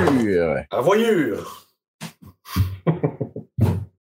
[0.72, 1.68] À voyure.